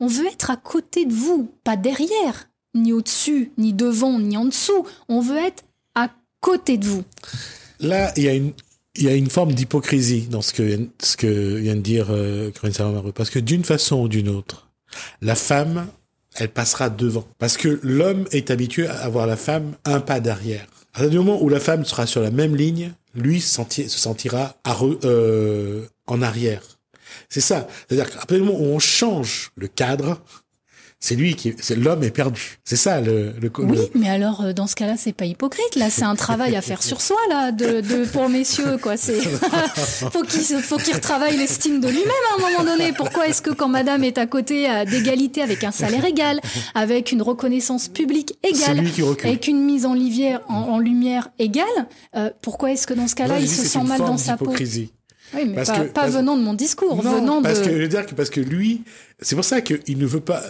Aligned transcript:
On 0.00 0.06
veut 0.06 0.26
être 0.26 0.50
à 0.50 0.56
côté 0.56 1.04
de 1.06 1.12
vous, 1.12 1.50
pas 1.64 1.76
derrière, 1.76 2.48
ni 2.74 2.92
au-dessus, 2.92 3.52
ni 3.58 3.72
devant, 3.72 4.18
ni 4.18 4.36
en 4.36 4.44
dessous. 4.44 4.86
On 5.08 5.20
veut 5.20 5.38
être 5.38 5.64
à 5.94 6.10
côté 6.40 6.78
de 6.78 6.86
vous. 6.86 7.04
Là, 7.80 8.12
il 8.16 8.24
y 8.24 8.28
a 8.28 8.34
une, 8.34 8.52
il 8.94 9.04
y 9.04 9.08
a 9.08 9.14
une 9.14 9.30
forme 9.30 9.52
d'hypocrisie 9.52 10.28
dans 10.28 10.42
ce 10.42 10.52
que, 10.52 10.88
ce 11.00 11.16
que 11.16 11.56
vient 11.56 11.76
de 11.76 11.80
dire 11.80 12.08
euh, 12.10 12.50
Corinne. 12.50 13.12
Parce 13.14 13.30
que 13.30 13.38
d'une 13.38 13.64
façon 13.64 14.02
ou 14.02 14.08
d'une 14.08 14.28
autre, 14.28 14.68
la 15.22 15.34
femme, 15.34 15.86
elle 16.36 16.48
passera 16.48 16.90
devant. 16.90 17.26
Parce 17.38 17.56
que 17.56 17.80
l'homme 17.82 18.26
est 18.32 18.50
habitué 18.50 18.86
à 18.86 18.98
avoir 18.98 19.26
la 19.26 19.36
femme 19.36 19.74
un 19.84 20.00
pas 20.00 20.20
derrière. 20.20 20.66
À 20.94 21.00
partir 21.00 21.10
du 21.10 21.18
moment 21.18 21.42
où 21.42 21.48
la 21.48 21.60
femme 21.60 21.84
sera 21.84 22.06
sur 22.06 22.20
la 22.20 22.30
même 22.30 22.56
ligne, 22.56 22.92
lui 23.14 23.40
se 23.40 23.62
sentira 23.88 24.56
euh, 25.04 25.84
en 26.06 26.22
arrière. 26.22 26.77
C'est 27.28 27.40
ça. 27.40 27.66
C'est-à-dire 27.86 28.10
qu'à 28.10 28.16
partir 28.16 28.38
du 28.38 28.44
moment 28.44 28.58
où 28.58 28.66
on 28.66 28.78
change 28.78 29.50
le 29.56 29.68
cadre, 29.68 30.20
c'est 31.00 31.14
lui 31.14 31.36
qui, 31.36 31.54
c'est 31.60 31.76
l'homme 31.76 32.02
est 32.02 32.10
perdu. 32.10 32.58
C'est 32.64 32.76
ça 32.76 33.00
le, 33.00 33.32
le. 33.40 33.52
Oui, 33.58 33.78
mais 33.94 34.08
alors 34.08 34.40
euh, 34.40 34.52
dans 34.52 34.66
ce 34.66 34.74
cas-là, 34.74 34.94
c'est 34.96 35.12
pas 35.12 35.26
hypocrite. 35.26 35.76
Là, 35.76 35.90
c'est 35.90 36.02
un 36.02 36.16
travail 36.16 36.56
à 36.56 36.60
faire 36.60 36.82
sur 36.82 37.00
soi 37.00 37.16
là, 37.30 37.52
de, 37.52 37.80
de 37.80 38.04
pour 38.04 38.28
messieurs 38.28 38.78
quoi. 38.78 38.96
C'est 38.96 39.20
faut 39.20 40.22
qu'il 40.22 40.42
faut 40.42 40.76
qu'il 40.76 40.94
retravaille 40.94 41.36
l'estime 41.36 41.80
de 41.80 41.86
lui-même 41.86 42.08
à 42.32 42.34
un 42.34 42.50
moment 42.50 42.64
donné. 42.64 42.92
Pourquoi 42.92 43.28
est-ce 43.28 43.42
que 43.42 43.50
quand 43.50 43.68
Madame 43.68 44.02
est 44.02 44.18
à 44.18 44.26
côté 44.26 44.68
d'égalité 44.86 45.40
avec 45.40 45.62
un 45.62 45.70
salaire 45.70 46.04
égal, 46.04 46.40
avec 46.74 47.12
une 47.12 47.22
reconnaissance 47.22 47.86
publique 47.86 48.36
égale, 48.42 48.84
avec 49.22 49.46
une 49.46 49.64
mise 49.64 49.86
en, 49.86 49.94
livière, 49.94 50.40
en, 50.48 50.80
lumière 50.80 51.28
égale, 51.38 51.64
euh, 52.16 52.30
pourquoi 52.42 52.72
est-ce 52.72 52.88
que 52.88 52.94
dans 52.94 53.06
ce 53.06 53.14
cas-là, 53.14 53.38
il 53.38 53.48
se 53.48 53.64
sent 53.64 53.84
mal 53.84 53.98
dans 53.98 54.18
sa 54.18 54.36
peau? 54.36 54.52
Oui, 55.34 55.44
mais 55.46 55.64
pas, 55.64 55.84
pas 55.84 56.08
venant 56.08 56.36
de 56.36 56.42
mon 56.42 56.54
discours, 56.54 57.02
non, 57.02 57.16
venant 57.16 57.42
parce 57.42 57.60
de... 57.60 57.64
que 57.66 57.70
je 57.70 57.76
veux 57.76 57.88
dire 57.88 58.06
que 58.06 58.14
parce 58.14 58.30
que 58.30 58.40
lui, 58.40 58.82
c'est 59.20 59.34
pour 59.34 59.44
ça 59.44 59.60
qu'il 59.60 59.98
ne 59.98 60.06
veut 60.06 60.20
pas, 60.20 60.42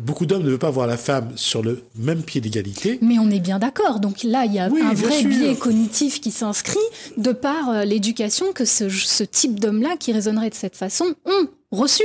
beaucoup 0.00 0.26
d'hommes 0.26 0.42
ne 0.42 0.50
veulent 0.50 0.58
pas 0.58 0.70
voir 0.70 0.86
la 0.86 0.96
femme 0.96 1.32
sur 1.36 1.62
le 1.62 1.82
même 1.96 2.22
pied 2.22 2.40
d'égalité. 2.40 2.98
Mais 3.02 3.18
on 3.18 3.30
est 3.30 3.40
bien 3.40 3.58
d'accord. 3.58 4.00
Donc 4.00 4.22
là, 4.22 4.44
il 4.44 4.52
y 4.52 4.58
a 4.58 4.64
un 4.64 4.94
vrai 4.94 5.24
biais 5.24 5.54
cognitif 5.56 6.20
qui 6.20 6.30
s'inscrit 6.30 6.78
de 7.16 7.32
par 7.32 7.70
euh, 7.70 7.84
l'éducation 7.84 8.52
que 8.52 8.64
ce, 8.64 8.88
ce 8.88 9.24
type 9.24 9.58
d'homme-là 9.60 9.96
qui 9.98 10.12
raisonnerait 10.12 10.50
de 10.50 10.54
cette 10.54 10.76
façon 10.76 11.06
ont 11.24 11.48
reçu. 11.70 12.04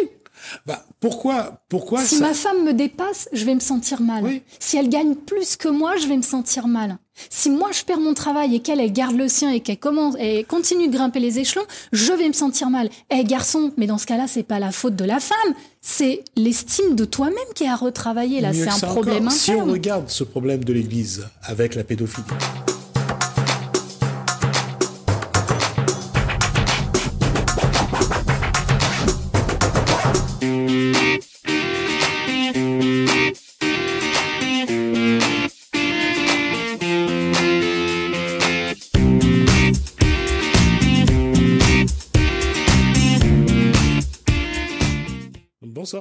Bah, 0.65 0.85
pourquoi, 0.99 1.61
pourquoi 1.69 2.01
Si 2.01 2.19
ma 2.19 2.33
femme 2.33 2.63
me 2.63 2.73
dépasse, 2.73 3.29
je 3.33 3.45
vais 3.45 3.55
me 3.55 3.59
sentir 3.59 4.01
mal. 4.01 4.23
Si 4.59 4.77
elle 4.77 4.89
gagne 4.89 5.15
plus 5.15 5.55
que 5.55 5.67
moi, 5.67 5.95
je 5.97 6.07
vais 6.07 6.17
me 6.17 6.21
sentir 6.21 6.67
mal. 6.67 6.97
Si 7.29 7.49
moi 7.49 7.69
je 7.71 7.83
perds 7.83 7.99
mon 7.99 8.13
travail 8.13 8.55
et 8.55 8.59
qu'elle 8.59 8.79
elle 8.79 8.93
garde 8.93 9.15
le 9.15 9.27
sien 9.27 9.51
et 9.51 9.59
qu'elle 9.59 9.77
commence 9.77 10.15
et 10.19 10.43
continue 10.43 10.87
de 10.87 10.93
grimper 10.93 11.19
les 11.19 11.39
échelons, 11.39 11.65
je 11.91 12.13
vais 12.13 12.27
me 12.27 12.33
sentir 12.33 12.69
mal. 12.69 12.89
Eh 13.09 13.23
garçon, 13.23 13.71
mais 13.77 13.87
dans 13.87 13.97
ce 13.97 14.05
cas-là, 14.05 14.25
c'est 14.27 14.43
pas 14.43 14.59
la 14.59 14.71
faute 14.71 14.95
de 14.95 15.05
la 15.05 15.19
femme, 15.19 15.53
c'est 15.81 16.23
l'estime 16.35 16.95
de 16.95 17.05
toi-même 17.05 17.35
qui 17.55 17.63
est 17.63 17.69
à 17.69 17.75
retravailler 17.75 18.41
là. 18.41 18.53
C'est 18.53 18.67
un 18.67 18.87
problème 18.87 19.29
Si 19.29 19.51
on 19.51 19.65
regarde 19.65 20.09
ce 20.09 20.23
problème 20.23 20.63
de 20.63 20.73
l'Église 20.73 21.27
avec 21.43 21.75
la 21.75 21.83
pédophilie. 21.83 22.25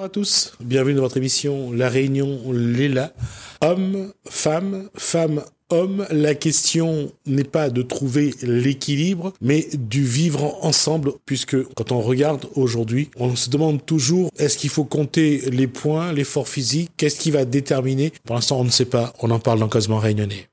À 0.07 0.09
tous, 0.09 0.53
bienvenue 0.61 0.95
dans 0.95 1.03
votre 1.03 1.17
émission 1.17 1.73
La 1.73 1.89
Réunion 1.89 2.53
Léla. 2.53 3.13
Homme, 3.61 4.13
femme, 4.25 4.89
femme, 4.95 5.43
homme, 5.71 6.07
la 6.13 6.37
question 6.37 7.11
n'est 7.27 7.43
pas 7.43 7.71
de 7.71 7.83
trouver 7.83 8.33
l'équilibre, 8.41 9.33
mais 9.41 9.67
du 9.75 10.05
vivre 10.05 10.65
ensemble, 10.65 11.15
puisque 11.25 11.61
quand 11.75 11.91
on 11.91 12.01
regarde 12.01 12.47
aujourd'hui, 12.55 13.11
on 13.17 13.35
se 13.35 13.51
demande 13.51 13.85
toujours 13.85 14.31
est-ce 14.39 14.57
qu'il 14.57 14.71
faut 14.71 14.85
compter 14.85 15.43
les 15.51 15.67
points, 15.67 16.13
l'effort 16.13 16.47
physique, 16.47 16.93
qu'est-ce 16.97 17.19
qui 17.19 17.33
va 17.33 17.45
déterminer? 17.45 18.13
Pour 18.25 18.37
l'instant, 18.37 18.61
on 18.61 18.65
ne 18.65 18.71
sait 18.71 18.85
pas, 18.85 19.13
on 19.23 19.33
en 19.33 19.41
parle 19.41 19.59
dans 19.59 19.69
Cosmo 19.69 19.99
Réunionnais. 19.99 20.47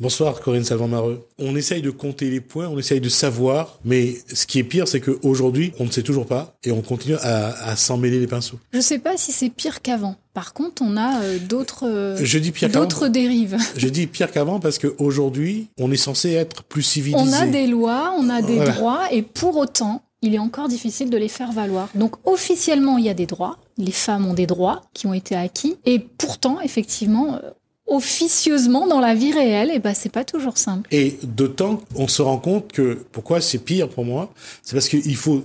Bonsoir 0.00 0.40
Corinne 0.40 0.62
Salvant-Mareux. 0.62 1.26
On 1.40 1.56
essaye 1.56 1.82
de 1.82 1.90
compter 1.90 2.30
les 2.30 2.40
points, 2.40 2.68
on 2.68 2.78
essaye 2.78 3.00
de 3.00 3.08
savoir, 3.08 3.80
mais 3.84 4.14
ce 4.32 4.46
qui 4.46 4.60
est 4.60 4.64
pire, 4.64 4.86
c'est 4.86 5.00
qu'aujourd'hui, 5.00 5.72
on 5.80 5.86
ne 5.86 5.90
sait 5.90 6.04
toujours 6.04 6.24
pas 6.24 6.54
et 6.62 6.70
on 6.70 6.82
continue 6.82 7.16
à, 7.20 7.74
s'en 7.74 7.96
mêler 7.96 8.20
les 8.20 8.28
pinceaux. 8.28 8.60
Je 8.72 8.78
sais 8.78 9.00
pas 9.00 9.16
si 9.16 9.32
c'est 9.32 9.50
pire 9.50 9.82
qu'avant. 9.82 10.14
Par 10.34 10.52
contre, 10.52 10.82
on 10.82 10.96
a 10.96 11.20
euh, 11.22 11.38
d'autres 11.40 11.88
euh, 11.88 12.16
Je 12.22 12.38
dis 12.38 12.52
pire 12.52 12.68
d'autres 12.68 13.08
dérives. 13.08 13.56
Je 13.76 13.88
dis 13.88 14.06
pire 14.06 14.30
qu'avant 14.30 14.60
parce 14.60 14.78
qu'aujourd'hui, 14.78 15.66
on 15.80 15.90
est 15.90 15.96
censé 15.96 16.30
être 16.30 16.62
plus 16.62 16.82
civilisé. 16.82 17.20
On 17.20 17.32
a 17.32 17.46
des 17.46 17.66
lois, 17.66 18.14
on 18.16 18.28
a 18.28 18.40
des 18.40 18.60
droits 18.60 19.12
et 19.12 19.22
pour 19.22 19.56
autant, 19.56 20.02
il 20.22 20.34
est 20.34 20.38
encore 20.38 20.68
difficile 20.68 21.10
de 21.10 21.16
les 21.16 21.28
faire 21.28 21.50
valoir. 21.50 21.88
Donc 21.96 22.14
officiellement, 22.24 22.98
il 22.98 23.04
y 23.04 23.08
a 23.08 23.14
des 23.14 23.26
droits, 23.26 23.58
les 23.78 23.92
femmes 23.92 24.26
ont 24.26 24.34
des 24.34 24.46
droits 24.46 24.82
qui 24.94 25.06
ont 25.06 25.14
été 25.14 25.34
acquis 25.34 25.76
et 25.86 25.98
pourtant, 25.98 26.60
effectivement, 26.60 27.36
euh, 27.36 27.50
officieusement 27.88 28.86
dans 28.86 29.00
la 29.00 29.14
vie 29.14 29.32
réelle, 29.32 29.70
et 29.70 29.74
eh 29.76 29.78
ben 29.78 29.94
c'est 29.94 30.12
pas 30.12 30.24
toujours 30.24 30.58
simple. 30.58 30.88
Et 30.92 31.18
d'autant 31.22 31.80
on 31.94 32.08
se 32.08 32.22
rend 32.22 32.38
compte 32.38 32.72
que 32.72 32.98
pourquoi 33.12 33.40
c'est 33.40 33.58
pire 33.58 33.88
pour 33.88 34.04
moi, 34.04 34.32
c'est 34.62 34.74
parce 34.74 34.88
qu'il 34.88 35.16
faut 35.16 35.44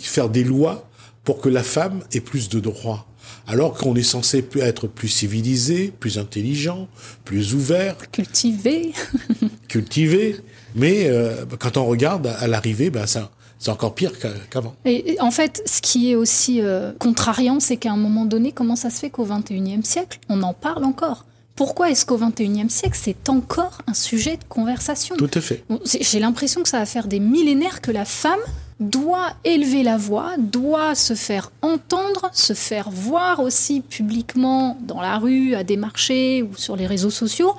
faire 0.00 0.28
des 0.28 0.44
lois 0.44 0.88
pour 1.24 1.40
que 1.40 1.48
la 1.48 1.62
femme 1.62 2.00
ait 2.12 2.20
plus 2.20 2.48
de 2.48 2.60
droits. 2.60 3.06
Alors 3.46 3.74
qu'on 3.74 3.96
est 3.96 4.02
censé 4.02 4.44
être 4.56 4.86
plus 4.86 5.08
civilisé, 5.08 5.92
plus 5.98 6.18
intelligent, 6.18 6.88
plus 7.24 7.54
ouvert, 7.54 7.96
cultivé, 8.12 8.92
cultivé. 9.68 10.36
Mais 10.76 11.06
euh, 11.06 11.44
quand 11.58 11.76
on 11.76 11.86
regarde 11.86 12.28
à 12.38 12.46
l'arrivée, 12.46 12.90
ben 12.90 13.06
ça, 13.06 13.30
c'est 13.58 13.70
encore 13.70 13.94
pire 13.94 14.12
qu'avant. 14.50 14.74
Et, 14.84 15.16
en 15.20 15.30
fait, 15.30 15.62
ce 15.66 15.80
qui 15.80 16.10
est 16.10 16.14
aussi 16.14 16.60
euh, 16.60 16.92
contrariant, 16.98 17.60
c'est 17.60 17.76
qu'à 17.76 17.92
un 17.92 17.96
moment 17.96 18.24
donné, 18.24 18.52
comment 18.52 18.76
ça 18.76 18.90
se 18.90 18.98
fait 18.98 19.10
qu'au 19.10 19.24
XXIe 19.24 19.84
siècle, 19.84 20.18
on 20.28 20.42
en 20.42 20.52
parle 20.52 20.84
encore? 20.84 21.24
Pourquoi 21.54 21.90
est-ce 21.90 22.06
qu'au 22.06 22.18
XXIe 22.18 22.70
siècle, 22.70 22.98
c'est 23.00 23.28
encore 23.28 23.78
un 23.86 23.94
sujet 23.94 24.36
de 24.36 24.44
conversation 24.48 25.16
Tout 25.16 25.30
à 25.34 25.40
fait. 25.40 25.64
J'ai 25.84 26.18
l'impression 26.18 26.62
que 26.62 26.68
ça 26.68 26.78
va 26.78 26.86
faire 26.86 27.06
des 27.06 27.20
millénaires 27.20 27.80
que 27.80 27.90
la 27.90 28.04
femme 28.04 28.40
doit 28.80 29.34
élever 29.44 29.82
la 29.82 29.96
voix, 29.96 30.32
doit 30.38 30.94
se 30.94 31.14
faire 31.14 31.52
entendre, 31.62 32.30
se 32.32 32.52
faire 32.52 32.90
voir 32.90 33.40
aussi 33.40 33.80
publiquement 33.80 34.76
dans 34.80 35.00
la 35.00 35.18
rue, 35.18 35.54
à 35.54 35.62
des 35.62 35.76
marchés 35.76 36.42
ou 36.42 36.56
sur 36.56 36.74
les 36.74 36.86
réseaux 36.86 37.10
sociaux 37.10 37.54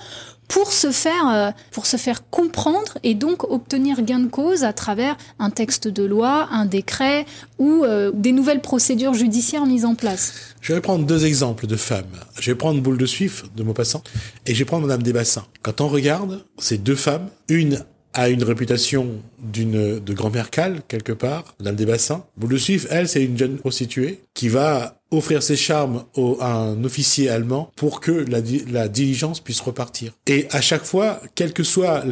pour 0.47 0.71
se 0.71 0.91
faire 0.91 1.29
euh, 1.29 1.51
pour 1.71 1.85
se 1.85 1.97
faire 1.97 2.29
comprendre 2.29 2.97
et 3.03 3.13
donc 3.13 3.43
obtenir 3.51 4.01
gain 4.01 4.19
de 4.19 4.27
cause 4.27 4.63
à 4.63 4.73
travers 4.73 5.17
un 5.39 5.49
texte 5.49 5.87
de 5.87 6.03
loi, 6.03 6.47
un 6.51 6.65
décret 6.65 7.25
ou 7.59 7.83
euh, 7.83 8.11
des 8.13 8.31
nouvelles 8.31 8.61
procédures 8.61 9.13
judiciaires 9.13 9.65
mises 9.65 9.85
en 9.85 9.95
place. 9.95 10.33
Je 10.61 10.73
vais 10.73 10.81
prendre 10.81 11.05
deux 11.05 11.25
exemples 11.25 11.67
de 11.67 11.75
femmes. 11.75 12.05
Je 12.39 12.51
vais 12.51 12.55
prendre 12.55 12.81
Boule 12.81 12.97
de 12.97 13.05
Suif 13.05 13.45
de 13.55 13.63
Maupassant 13.63 14.03
et 14.45 14.53
je 14.53 14.59
vais 14.59 14.65
prendre 14.65 14.87
Madame 14.87 15.03
Desbassins. 15.03 15.45
Quand 15.61 15.81
on 15.81 15.87
regarde 15.87 16.43
ces 16.57 16.77
deux 16.77 16.95
femmes, 16.95 17.29
une 17.49 17.83
a 18.13 18.29
une 18.29 18.43
réputation 18.43 19.07
d'une 19.39 19.99
de 19.99 20.13
grand-mère 20.13 20.49
cale 20.49 20.81
quelque 20.87 21.11
part, 21.11 21.55
Madame 21.59 21.75
Desbassins. 21.75 22.25
Boule 22.37 22.51
de 22.51 22.57
Suif, 22.57 22.87
elle, 22.89 23.07
c'est 23.07 23.23
une 23.23 23.37
jeune 23.37 23.57
prostituée 23.57 24.21
qui 24.33 24.49
va 24.49 24.99
offrir 25.13 25.43
ses 25.43 25.55
charmes 25.55 26.03
à 26.39 26.53
un 26.53 26.83
officier 26.83 27.29
allemand 27.29 27.71
pour 27.75 27.99
que 27.99 28.11
la, 28.11 28.39
la, 28.71 28.87
diligence 28.87 29.39
puisse 29.39 29.59
repartir. 29.61 30.13
Et 30.27 30.47
à 30.51 30.61
chaque 30.61 30.83
fois, 30.83 31.21
quelle 31.35 31.53
que 31.53 31.63
soit 31.63 32.03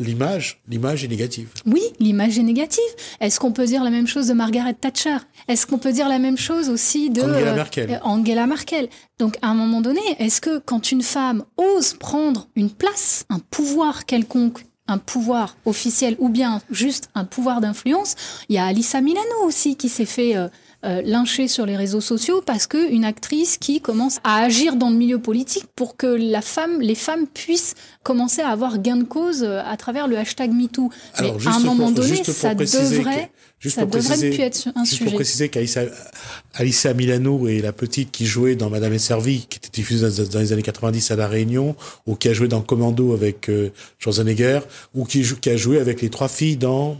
l'image, 0.00 0.60
l'image 0.68 1.04
est 1.04 1.08
négative. 1.08 1.48
Oui, 1.66 1.82
l'image 2.00 2.38
est 2.38 2.42
négative. 2.42 2.82
Est-ce 3.20 3.38
qu'on 3.38 3.52
peut 3.52 3.66
dire 3.66 3.84
la 3.84 3.90
même 3.90 4.06
chose 4.06 4.28
de 4.28 4.32
Margaret 4.32 4.74
Thatcher? 4.74 5.18
Est-ce 5.48 5.66
qu'on 5.66 5.78
peut 5.78 5.92
dire 5.92 6.08
la 6.08 6.18
même 6.18 6.38
chose 6.38 6.70
aussi 6.70 7.10
de 7.10 7.22
Angela 7.22 7.52
euh, 7.52 7.54
Merkel, 7.54 7.90
euh, 7.90 7.98
Angela 8.02 8.46
Merkel 8.46 8.88
Donc 9.18 9.36
à 9.42 9.48
un 9.48 9.54
moment 9.54 9.80
donné, 9.80 10.00
est-ce 10.18 10.40
que 10.40 10.58
quand 10.58 10.92
une 10.92 11.02
femme 11.02 11.44
ose 11.56 11.94
prendre 11.94 12.48
une 12.56 12.70
place, 12.70 13.26
un 13.28 13.38
pouvoir 13.38 14.06
quelconque 14.06 14.64
un 14.86 14.98
pouvoir 14.98 15.56
officiel 15.64 16.16
ou 16.18 16.28
bien 16.28 16.60
juste 16.70 17.08
un 17.14 17.24
pouvoir 17.24 17.60
d'influence. 17.60 18.16
Il 18.48 18.56
y 18.56 18.58
a 18.58 18.66
Alissa 18.66 19.00
Milano 19.00 19.44
aussi 19.44 19.76
qui 19.76 19.88
s'est 19.88 20.04
fait 20.04 20.36
euh, 20.36 20.48
euh, 20.84 21.00
lyncher 21.02 21.48
sur 21.48 21.64
les 21.64 21.76
réseaux 21.76 22.00
sociaux 22.00 22.42
parce 22.44 22.66
que 22.66 22.90
une 22.90 23.04
actrice 23.04 23.56
qui 23.56 23.80
commence 23.80 24.18
à 24.22 24.42
agir 24.42 24.76
dans 24.76 24.90
le 24.90 24.96
milieu 24.96 25.18
politique 25.18 25.64
pour 25.74 25.96
que 25.96 26.06
la 26.06 26.42
femme, 26.42 26.80
les 26.80 26.94
femmes 26.94 27.26
puissent 27.26 27.74
commencer 28.02 28.42
à 28.42 28.50
avoir 28.50 28.78
gain 28.78 28.96
de 28.96 29.04
cause 29.04 29.42
euh, 29.42 29.62
à 29.64 29.76
travers 29.76 30.08
le 30.08 30.18
hashtag 30.18 30.52
MeToo. 30.52 30.90
Mais 31.20 31.32
à 31.46 31.54
un 31.56 31.60
moment 31.60 31.90
donné, 31.90 32.22
ça 32.22 32.54
devrait, 32.54 33.30
juste 33.58 33.76
ça 33.76 33.86
devrait 33.86 34.18
plus 34.18 34.40
être 34.40 34.68
un 34.74 34.84
juste 34.84 34.98
sujet. 34.98 35.04
pour 35.04 35.14
préciser 35.14 35.48
qu'Alissa 35.48 36.94
Milano 36.94 37.48
est 37.48 37.60
la 37.60 37.72
petite 37.72 38.10
qui 38.10 38.26
jouait 38.26 38.54
dans 38.54 38.68
Madame 38.68 38.92
est 38.92 38.98
servie, 38.98 39.46
qui 39.48 39.56
était 39.56 39.70
diffusée 39.72 40.06
dans 40.30 40.38
les 40.38 40.52
années 40.52 40.62
90 40.62 41.10
à 41.10 41.16
La 41.16 41.28
Réunion, 41.28 41.76
ou 42.06 42.14
qui 42.14 42.28
a 42.28 42.34
joué 42.34 42.48
dans 42.48 42.60
Commando 42.60 43.14
avec 43.14 43.48
euh, 43.48 43.70
Schwarzenegger, 43.98 44.60
ou 44.94 45.06
qui, 45.06 45.24
qui 45.40 45.50
a 45.50 45.56
joué 45.56 45.80
avec 45.80 46.02
les 46.02 46.10
trois 46.10 46.28
filles 46.28 46.56
dans 46.56 46.98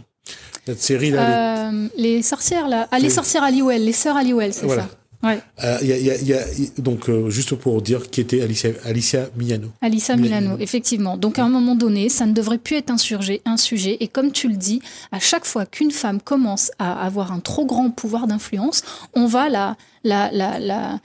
Cette 0.65 0.81
série 0.81 1.11
là. 1.11 1.69
Euh, 1.71 1.87
les 1.97 2.21
sorcières 2.21 2.67
là, 2.67 2.87
ah, 2.91 2.99
les 2.99 3.09
sorcières 3.09 3.43
Aliwell, 3.43 3.83
les 3.85 3.93
sœurs 3.93 4.17
Aliwell, 4.17 4.53
c'est 4.53 4.65
Voilà. 4.65 4.83
ça. 4.83 4.89
Ouais. 5.23 5.39
Euh, 5.63 5.77
y 5.81 5.91
a- 5.91 5.97
il 5.97 6.05
y 6.05 6.11
a- 6.11 6.15
il 6.17 6.27
y 6.27 6.33
a- 6.33 6.45
donc, 6.77 7.09
euh, 7.09 7.31
juste 7.31 7.55
pour 7.55 7.81
dire 7.81 8.11
qui 8.11 8.21
était 8.21 8.41
Alicia, 8.41 8.69
Alicia 8.83 9.27
Milano. 9.35 9.69
Alissa 9.81 10.15
Milano. 10.15 10.41
Milano, 10.49 10.61
effectivement. 10.61 11.17
Donc 11.17 11.39
à 11.39 11.43
un 11.43 11.49
moment 11.49 11.73
donné, 11.73 12.09
ça 12.09 12.27
ne 12.27 12.33
devrait 12.33 12.59
plus 12.59 12.75
être 12.75 12.91
un 12.91 12.97
sujet, 12.99 13.41
un 13.45 13.57
sujet. 13.57 13.97
Et 14.01 14.07
comme 14.07 14.31
tu 14.31 14.47
le 14.47 14.55
dis, 14.55 14.81
à 15.11 15.19
chaque 15.19 15.45
fois 15.45 15.65
qu'une 15.65 15.89
femme 15.89 16.21
commence 16.21 16.71
à 16.77 17.03
avoir 17.03 17.31
un 17.31 17.39
trop 17.39 17.65
grand 17.65 17.89
pouvoir 17.89 18.27
d'influence, 18.27 18.83
on 19.15 19.25
va 19.25 19.49
la, 19.49 19.77
la, 20.03 20.29
la, 20.31 20.59
la, 20.59 20.99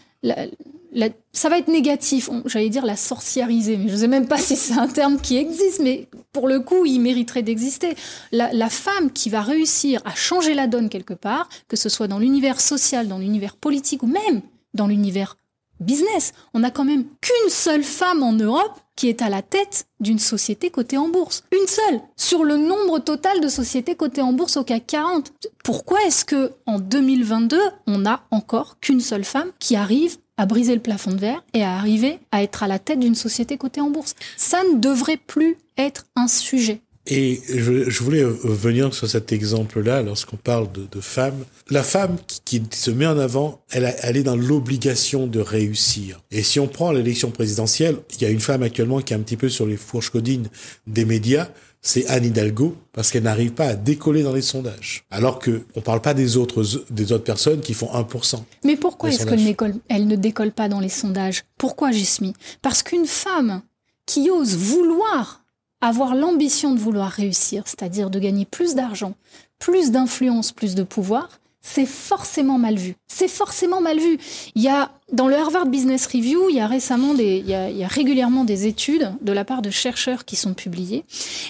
ça 1.33 1.49
va 1.49 1.59
être 1.59 1.69
négatif. 1.69 2.29
J'allais 2.47 2.69
dire 2.69 2.85
la 2.85 2.97
sorciariser, 2.97 3.77
mais 3.77 3.89
je 3.89 3.95
ne 3.95 3.99
sais 4.01 4.09
même 4.09 4.27
pas 4.27 4.39
si 4.39 4.57
c'est 4.57 4.79
un 4.79 4.89
terme 4.89 5.21
qui 5.21 5.37
existe, 5.37 5.81
mais 5.81 6.09
pour 6.33 6.49
le 6.49 6.61
coup, 6.61 6.85
il 6.87 7.01
mériterait 7.01 7.43
d'exister. 7.43 7.95
La, 8.33 8.53
la 8.53 8.69
femme 8.69 9.13
qui 9.13 9.31
va 9.31 9.43
réussir 9.43 10.01
à 10.05 10.15
changer 10.15 10.55
la 10.55 10.67
donne 10.67 10.89
quelque 10.89 11.15
part, 11.15 11.49
que 11.69 11.77
ce 11.77 11.89
soit 11.89 12.09
dans 12.09 12.19
l'univers 12.19 12.61
social, 12.61 13.09
dans 13.09 13.19
l'univers 13.19 13.57
politique 13.57 14.03
ou 14.03 14.07
même 14.07 14.43
dans 14.75 14.87
l'univers 14.87 15.37
business. 15.81 16.33
On 16.55 16.61
n'a 16.61 16.71
quand 16.71 16.85
même 16.85 17.05
qu'une 17.21 17.51
seule 17.51 17.83
femme 17.83 18.23
en 18.23 18.33
Europe 18.33 18.79
qui 18.97 19.09
est 19.09 19.23
à 19.23 19.31
la 19.31 19.41
tête 19.41 19.87
d'une 19.99 20.19
société 20.19 20.69
cotée 20.71 20.99
en 20.99 21.09
bourse. 21.09 21.43
Une 21.53 21.67
seule 21.67 22.01
sur 22.17 22.45
le 22.45 22.59
nombre 22.59 22.99
total 22.99 23.41
de 23.41 23.49
sociétés 23.49 23.95
cotées 23.95 24.21
en 24.21 24.35
bourse 24.35 24.59
au 24.59 24.65
CAC 24.65 24.87
40. 24.87 25.33
Pourquoi 25.65 26.03
est-ce 26.03 26.27
que 26.27 26.53
en 26.67 26.79
2022, 26.79 27.59
on 27.87 27.99
n'a 27.99 28.25
encore 28.31 28.79
qu'une 28.79 29.01
seule 29.01 29.25
femme 29.25 29.51
qui 29.59 29.75
arrive 29.75 30.19
à 30.41 30.47
briser 30.47 30.75
le 30.75 30.81
plafond 30.81 31.13
de 31.13 31.19
verre 31.19 31.45
et 31.53 31.63
à 31.63 31.77
arriver 31.77 32.19
à 32.33 32.43
être 32.43 32.63
à 32.63 32.67
la 32.67 32.79
tête 32.79 32.99
d'une 32.99 33.15
société 33.15 33.59
cotée 33.59 33.83
en 33.83 33.91
bourse 33.91 34.15
Ça 34.39 34.63
ne 34.73 34.79
devrait 34.79 35.19
plus 35.19 35.59
être 35.77 36.07
un 36.17 36.29
sujet. 36.29 36.81
Et 37.07 37.41
je, 37.49 38.03
voulais 38.03 38.23
euh, 38.23 38.39
venir 38.45 38.95
sur 38.95 39.09
cet 39.09 39.33
exemple-là, 39.33 40.03
lorsqu'on 40.03 40.37
parle 40.37 40.69
de, 40.73 41.01
femmes. 41.01 41.45
La 41.69 41.83
femme 41.83 42.17
qui, 42.45 42.63
se 42.71 42.91
met 42.91 43.07
en 43.07 43.19
avant, 43.19 43.63
elle, 43.71 43.95
elle 44.03 44.17
est 44.17 44.23
dans 44.23 44.37
l'obligation 44.37 45.27
de 45.27 45.41
réussir. 45.41 46.23
Et 46.31 46.43
si 46.43 46.61
on 46.61 46.69
prend 46.69 46.93
l'élection 46.93 47.31
présidentielle, 47.31 47.97
il 48.15 48.23
y 48.23 48.27
a 48.27 48.31
une 48.31 48.41
femme 48.41 48.63
actuellement 48.63 49.01
qui 49.01 49.13
est 49.13 49.17
un 49.17 49.21
petit 49.21 49.37
peu 49.37 49.49
sur 49.49 49.67
les 49.67 49.77
fourches 49.77 50.11
codines 50.11 50.49
des 50.87 51.05
médias, 51.05 51.49
c'est 51.83 52.07
Anne 52.09 52.27
Hidalgo, 52.27 52.77
parce 52.93 53.11
qu'elle 53.11 53.23
n'arrive 53.23 53.53
pas 53.53 53.67
à 53.67 53.75
décoller 53.75 54.23
dans 54.23 54.33
les 54.33 54.43
sondages. 54.43 55.05
Alors 55.11 55.39
que 55.39 55.65
on 55.75 55.81
parle 55.81 56.03
pas 56.03 56.15
des 56.15 56.37
autres, 56.37 56.63
des 56.91 57.13
autres 57.13 57.25
personnes 57.25 57.61
qui 57.61 57.73
font 57.75 57.87
1%. 57.87 58.43
Mais 58.65 58.77
pourquoi 58.77 59.09
est-ce 59.09 59.25
qu'elle 59.25 60.07
ne 60.07 60.17
décolle 60.17 60.53
pas 60.53 60.69
dans 60.69 60.81
les 60.81 60.91
sondages? 60.91 61.45
Pourquoi, 61.57 61.91
Gismi 61.91 62.35
Parce 62.61 62.83
qu'une 62.83 63.07
femme 63.07 63.63
qui 64.05 64.31
ose 64.31 64.57
vouloir 64.57 65.43
avoir 65.81 66.15
l'ambition 66.15 66.75
de 66.75 66.79
vouloir 66.79 67.11
réussir, 67.11 67.63
c'est-à-dire 67.67 68.11
de 68.11 68.19
gagner 68.19 68.45
plus 68.45 68.75
d'argent, 68.75 69.15
plus 69.59 69.91
d'influence, 69.91 70.53
plus 70.53 70.75
de 70.75 70.83
pouvoir, 70.83 71.41
c'est 71.63 71.87
forcément 71.87 72.59
mal 72.59 72.77
vu. 72.77 72.97
C'est 73.07 73.29
forcément 73.29 73.81
mal 73.81 73.99
vu. 73.99 74.19
Il 74.55 74.63
y 74.63 74.69
a 74.69 74.91
dans 75.13 75.29
le 75.29 75.37
Harvard 75.37 75.67
Business 75.67 76.07
Review, 76.07 76.49
il 76.49 76.57
y 76.57 76.61
a 76.61 76.67
récemment 76.67 77.15
des, 77.15 77.39
il 77.39 77.49
y 77.49 77.85
a, 77.85 77.89
régulièrement 77.89 78.45
des 78.45 78.67
études 78.67 79.13
de 79.21 79.33
la 79.33 79.45
part 79.45 79.61
de 79.61 79.71
chercheurs 79.71 80.25
qui 80.25 80.37
sont 80.37 80.55
publiées. 80.55 81.05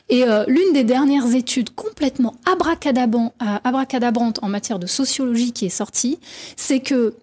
Et 0.09 0.25
euh, 0.25 0.45
l'une 0.49 0.73
des 0.73 0.85
dernières 0.85 1.35
études 1.35 1.71
complètement 1.71 2.35
euh, 2.49 3.59
abracadabrantes 3.65 4.39
en 4.43 4.49
matière 4.49 4.79
de 4.79 4.87
sociologie 4.87 5.53
qui 5.53 5.67
est 5.67 5.69
sortie, 5.69 6.19
c'est 6.57 6.81
que 6.81 7.15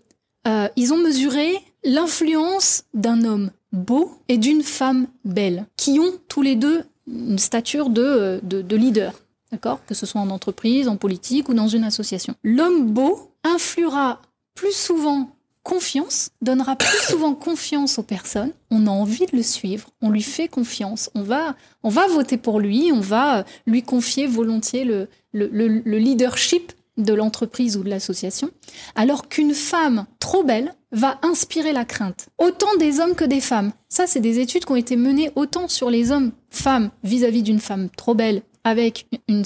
euh, 0.47 0.69
ils 0.75 0.93
ont 0.93 0.97
mesuré 0.97 1.53
l'influence 1.83 2.83
d'un 2.93 3.23
homme 3.23 3.51
beau 3.73 4.17
et 4.29 4.37
d'une 4.37 4.63
femme 4.63 5.07
belle, 5.25 5.65
qui 5.75 5.99
ont 5.99 6.13
tous 6.29 6.41
les 6.41 6.55
deux 6.55 6.83
une 7.07 7.39
stature 7.39 7.89
de, 7.89 8.41
de 8.43 8.75
leader, 8.75 9.13
d'accord? 9.51 9.79
Que 9.85 9.93
ce 9.93 10.05
soit 10.05 10.21
en 10.21 10.29
entreprise, 10.29 10.87
en 10.87 10.97
politique 10.97 11.49
ou 11.49 11.53
dans 11.53 11.67
une 11.67 11.83
association. 11.83 12.35
L'homme 12.43 12.91
beau 12.91 13.31
influera 13.43 14.21
plus 14.55 14.73
souvent 14.75 15.29
confiance, 15.63 16.29
donnera 16.41 16.75
plus 16.75 16.97
souvent 17.09 17.33
confiance 17.33 17.99
aux 17.99 18.03
personnes. 18.03 18.51
On 18.71 18.87
a 18.87 18.89
envie 18.89 19.25
de 19.25 19.35
le 19.35 19.43
suivre, 19.43 19.89
on 20.01 20.09
lui 20.09 20.23
fait 20.23 20.47
confiance, 20.47 21.09
on 21.13 21.23
va, 21.23 21.55
on 21.83 21.89
va 21.89 22.07
voter 22.07 22.37
pour 22.37 22.59
lui, 22.59 22.91
on 22.93 23.01
va 23.01 23.39
euh, 23.39 23.43
lui 23.65 23.83
confier 23.83 24.27
volontiers 24.27 24.85
le, 24.85 25.09
le, 25.33 25.49
le, 25.51 25.67
le 25.67 25.97
leadership 25.97 26.71
de 26.97 27.13
l'entreprise 27.13 27.77
ou 27.77 27.83
de 27.83 27.89
l'association, 27.89 28.49
alors 28.95 29.27
qu'une 29.27 29.53
femme 29.53 30.05
trop 30.19 30.43
belle 30.43 30.73
va 30.91 31.19
inspirer 31.21 31.73
la 31.73 31.85
crainte, 31.85 32.29
autant 32.37 32.75
des 32.79 32.99
hommes 32.99 33.13
que 33.13 33.25
des 33.25 33.41
femmes. 33.41 33.71
Ça, 33.89 34.07
c'est 34.07 34.19
des 34.19 34.39
études 34.39 34.65
qui 34.65 34.71
ont 34.71 34.77
été 34.77 34.95
menées 34.95 35.31
autant 35.35 35.67
sur 35.67 35.89
les 35.89 36.11
hommes, 36.11 36.31
femmes, 36.49 36.89
vis-à-vis 37.03 37.43
d'une 37.43 37.59
femme 37.59 37.89
trop 37.95 38.15
belle 38.15 38.41
avec 38.63 39.07
une, 39.27 39.43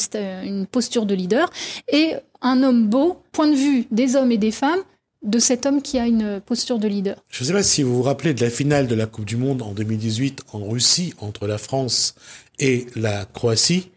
posture 0.72 1.06
de 1.06 1.16
leader, 1.16 1.50
et 1.92 2.14
un 2.42 2.64
homme 2.64 2.88
beau, 2.88 3.22
point 3.32 3.48
de 3.48 3.56
vue 3.56 3.86
des 3.92 4.16
hommes 4.16 4.32
et 4.32 4.38
des 4.38 4.52
femmes, 4.52 4.82
de 5.24 5.38
cet 5.38 5.66
homme 5.66 5.82
qui 5.82 6.00
a 6.00 6.08
une 6.08 6.42
posture 6.42 6.80
de 6.80 6.88
leader. 6.88 7.24
Je 7.30 7.44
ne 7.44 7.48
sais 7.48 7.54
pas 7.54 7.64
si 7.64 7.84
vous 7.84 7.96
vous 7.96 8.02
rappelez 8.02 8.34
de 8.34 8.42
la 8.42 8.50
finale 8.50 8.88
de 8.88 8.96
la 8.96 9.06
Coupe 9.06 9.26
du 9.26 9.38
Monde 9.38 9.62
en 9.62 9.74
2018 9.74 10.42
en 10.54 10.68
Russie 10.68 11.14
entre 11.20 11.46
la 11.46 11.60
France 11.60 12.16
et 12.58 12.88
la 12.96 13.26
Croatie. 13.26 13.92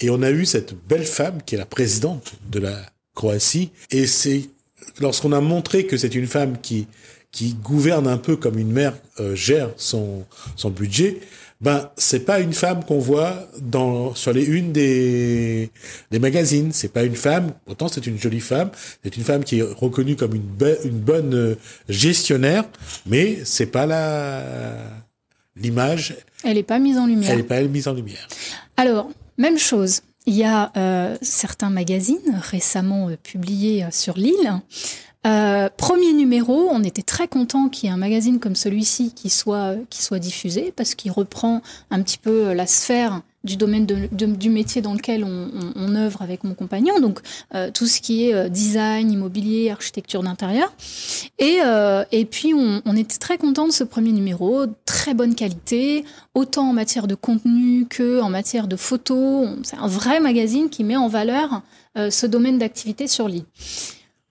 Et 0.00 0.10
on 0.10 0.22
a 0.22 0.30
eu 0.30 0.46
cette 0.46 0.74
belle 0.88 1.04
femme 1.04 1.42
qui 1.44 1.54
est 1.54 1.58
la 1.58 1.66
présidente 1.66 2.32
de 2.50 2.60
la 2.60 2.78
Croatie. 3.14 3.70
Et 3.90 4.06
c'est 4.06 4.48
lorsqu'on 5.00 5.32
a 5.32 5.40
montré 5.40 5.84
que 5.84 5.96
c'est 5.96 6.14
une 6.14 6.26
femme 6.26 6.58
qui 6.60 6.86
qui 7.32 7.54
gouverne 7.54 8.08
un 8.08 8.16
peu 8.16 8.34
comme 8.34 8.58
une 8.58 8.72
mère 8.72 8.94
euh, 9.20 9.36
gère 9.36 9.70
son 9.76 10.24
son 10.56 10.70
budget, 10.70 11.20
ben 11.60 11.90
c'est 11.96 12.20
pas 12.24 12.40
une 12.40 12.52
femme 12.54 12.84
qu'on 12.84 12.98
voit 12.98 13.46
dans 13.60 14.14
sur 14.14 14.32
les 14.32 14.44
unes 14.44 14.72
des 14.72 15.70
des 16.10 16.18
magazines. 16.18 16.72
C'est 16.72 16.88
pas 16.92 17.02
une 17.02 17.16
femme. 17.16 17.52
Pourtant 17.66 17.88
c'est 17.88 18.06
une 18.06 18.18
jolie 18.18 18.40
femme. 18.40 18.70
C'est 19.04 19.16
une 19.16 19.24
femme 19.24 19.44
qui 19.44 19.58
est 19.58 19.62
reconnue 19.62 20.16
comme 20.16 20.34
une 20.34 20.42
be- 20.58 20.78
une 20.84 20.98
bonne 20.98 21.34
euh, 21.34 21.54
gestionnaire, 21.88 22.64
mais 23.06 23.38
c'est 23.44 23.66
pas 23.66 23.86
la 23.86 24.42
l'image. 25.56 26.16
Elle 26.44 26.54
n'est 26.54 26.62
pas 26.62 26.78
mise 26.78 26.96
en 26.96 27.06
lumière. 27.06 27.30
Elle 27.32 27.40
est 27.40 27.42
pas 27.42 27.60
mise 27.62 27.88
en 27.88 27.92
lumière. 27.94 28.26
Alors, 28.76 29.10
même 29.36 29.58
chose. 29.58 30.00
Il 30.26 30.34
y 30.36 30.44
a 30.44 30.70
euh, 30.76 31.16
certains 31.22 31.70
magazines 31.70 32.38
récemment 32.42 33.08
euh, 33.08 33.16
publiés 33.22 33.86
sur 33.90 34.16
l'île. 34.18 34.52
Euh, 35.26 35.68
premier 35.76 36.12
numéro, 36.12 36.68
on 36.70 36.82
était 36.82 37.02
très 37.02 37.28
content 37.28 37.68
qu'il 37.68 37.88
y 37.88 37.92
ait 37.92 37.94
un 37.94 37.98
magazine 37.98 38.40
comme 38.40 38.56
celui-ci 38.56 39.12
qui 39.12 39.28
soit 39.28 39.74
qui 39.90 40.02
soit 40.02 40.18
diffusé 40.18 40.72
parce 40.74 40.94
qu'il 40.94 41.12
reprend 41.12 41.60
un 41.90 42.02
petit 42.02 42.16
peu 42.16 42.48
euh, 42.48 42.54
la 42.54 42.66
sphère 42.66 43.20
du 43.42 43.56
domaine 43.56 43.86
du 43.86 44.50
métier 44.50 44.82
dans 44.82 44.92
lequel 44.92 45.24
on, 45.24 45.50
on, 45.74 45.94
œuvre 45.94 46.20
avec 46.20 46.44
mon 46.44 46.52
compagnon, 46.52 47.00
donc 47.00 47.20
euh, 47.54 47.70
tout 47.72 47.86
ce 47.86 48.00
qui 48.02 48.26
est 48.26 48.34
euh, 48.34 48.48
design, 48.50 49.10
immobilier, 49.10 49.70
architecture 49.70 50.22
d'intérieur. 50.22 50.72
Et, 51.38 51.60
euh, 51.64 52.04
et 52.12 52.26
puis 52.26 52.52
on, 52.52 52.82
on 52.84 52.96
était 52.96 53.16
très 53.16 53.38
content 53.38 53.66
de 53.66 53.72
ce 53.72 53.82
premier 53.82 54.12
numéro, 54.12 54.66
très 54.84 55.14
bonne 55.14 55.34
qualité, 55.34 56.04
autant 56.34 56.68
en 56.68 56.72
matière 56.74 57.06
de 57.06 57.14
contenu 57.14 57.86
que 57.88 58.20
en 58.20 58.28
matière 58.28 58.68
de 58.68 58.76
photos. 58.76 59.48
C'est 59.62 59.76
un 59.76 59.88
vrai 59.88 60.20
magazine 60.20 60.68
qui 60.68 60.84
met 60.84 60.96
en 60.96 61.08
valeur 61.08 61.62
euh, 61.96 62.10
ce 62.10 62.26
domaine 62.26 62.58
d'activité 62.58 63.08
sur 63.08 63.26
l'île. 63.26 63.44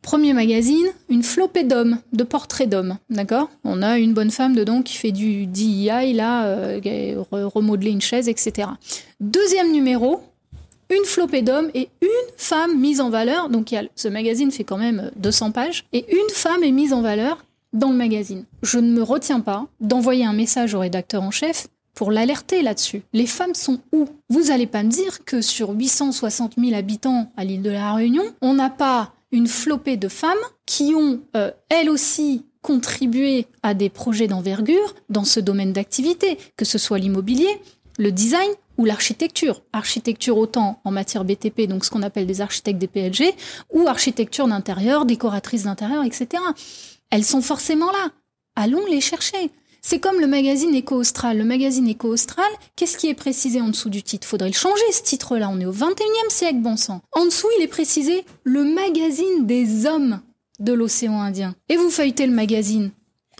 Premier 0.02 0.34
magazine, 0.34 0.88
une 1.10 1.24
flopée 1.24 1.64
d'hommes, 1.64 2.00
de 2.14 2.24
portraits 2.24 2.70
d'hommes, 2.70 2.98
d'accord? 3.10 3.50
On 3.64 3.82
a 3.82 4.00
une 4.00 4.14
bonne 4.14 4.32
femme 4.32 4.56
dedans 4.56 4.82
qui 4.82 4.96
fait 4.96 5.12
du 5.12 5.46
DEI, 5.46 6.14
là, 6.14 6.46
euh, 6.46 7.24
remodeler 7.32 7.92
une 7.92 8.02
chaise, 8.02 8.30
etc. 8.30 8.70
Deuxième 9.20 9.72
numéro, 9.72 10.22
une 10.90 11.06
flopée 11.06 11.42
d'hommes 11.42 11.70
et 11.74 11.90
une 12.02 12.34
femme 12.38 12.80
mise 12.80 13.02
en 13.02 13.10
valeur. 13.10 13.50
Donc 13.50 13.76
ce 13.96 14.08
magazine 14.08 14.52
fait 14.52 14.64
quand 14.64 14.78
même 14.78 15.12
200 15.18 15.52
pages 15.52 15.86
et 15.94 16.06
une 16.12 16.30
femme 16.34 16.64
est 16.64 16.72
mise 16.72 16.94
en 16.94 17.02
valeur 17.02 17.44
dans 17.74 17.92
le 17.92 17.98
magazine. 17.98 18.46
Je 18.64 18.80
ne 18.80 18.92
me 18.92 19.04
retiens 19.04 19.42
pas 19.42 19.68
d'envoyer 19.80 20.26
un 20.26 20.34
message 20.34 20.74
au 20.74 20.80
rédacteur 20.80 21.22
en 21.22 21.32
chef 21.32 21.68
pour 21.94 22.12
l'alerter 22.12 22.62
là-dessus. 22.62 23.04
Les 23.14 23.28
femmes 23.28 23.54
sont 23.54 23.80
où? 23.92 24.08
Vous 24.30 24.46
n'allez 24.46 24.68
pas 24.68 24.84
me 24.84 24.90
dire 24.90 25.26
que 25.26 25.42
sur 25.42 25.72
860 25.72 26.54
000 26.58 26.74
habitants 26.74 27.32
à 27.36 27.44
l'île 27.44 27.62
de 27.62 27.70
la 27.70 27.94
Réunion, 27.94 28.24
on 28.42 28.54
n'a 28.54 28.70
pas 28.70 29.14
une 29.32 29.48
flopée 29.48 29.98
de 29.98 30.08
femmes 30.08 30.38
qui 30.66 30.94
ont, 30.96 31.22
euh, 31.36 31.52
elles 31.70 31.90
aussi, 31.90 32.46
contribué 32.62 33.48
à 33.64 33.74
des 33.74 33.90
projets 33.90 34.28
d'envergure 34.28 34.96
dans 35.10 35.24
ce 35.24 35.40
domaine 35.40 35.72
d'activité, 35.72 36.38
que 36.58 36.66
ce 36.66 36.78
soit 36.78 37.00
l'immobilier, 37.00 37.62
le 37.98 38.12
design 38.12 38.50
ou 38.78 38.86
l'architecture. 38.86 39.62
Architecture 39.74 40.38
autant 40.38 40.82
en 40.84 40.92
matière 40.92 41.24
BTP, 41.26 41.68
donc 41.68 41.86
ce 41.86 41.90
qu'on 41.90 42.02
appelle 42.02 42.26
des 42.26 42.42
architectes 42.42 42.80
des 42.80 42.88
PLG, 42.88 43.34
ou 43.72 43.88
architecture 43.88 44.48
d'intérieur, 44.48 45.06
décoratrice 45.06 45.64
d'intérieur, 45.64 46.04
etc. 46.04 46.42
Elles 47.12 47.26
sont 47.26 47.42
forcément 47.42 47.92
là. 47.92 48.10
Allons 48.56 48.86
les 48.88 49.02
chercher. 49.02 49.52
C'est 49.82 50.00
comme 50.00 50.20
le 50.20 50.28
magazine 50.28 50.76
Éco-Austral. 50.76 51.38
Le 51.38 51.46
magazine 51.46 51.88
Éco-Austral, 51.88 52.52
qu'est-ce 52.76 52.98
qui 52.98 53.08
est 53.08 53.14
précisé 53.14 53.62
en 53.62 53.70
dessous 53.70 53.90
du 53.90 54.04
titre? 54.04 54.28
Faudrait 54.28 54.50
le 54.50 54.54
changer, 54.54 54.92
ce 54.92 55.04
titre-là. 55.04 55.50
On 55.50 55.60
est 55.60 55.66
au 55.66 55.74
21e 55.74 56.30
siècle, 56.30 56.60
bon 56.60 56.78
sang. 56.78 57.02
En 57.12 57.26
dessous, 57.26 57.48
il 57.58 57.64
est 57.64 57.68
précisé 57.68 58.26
le 58.44 58.64
magazine 58.64 59.46
des 59.46 59.86
hommes 59.86 60.20
de 60.60 60.74
l'océan 60.74 61.22
Indien. 61.22 61.56
Et 61.70 61.78
vous 61.78 61.90
feuilletez 61.90 62.28
le 62.28 62.34
magazine. 62.34 62.92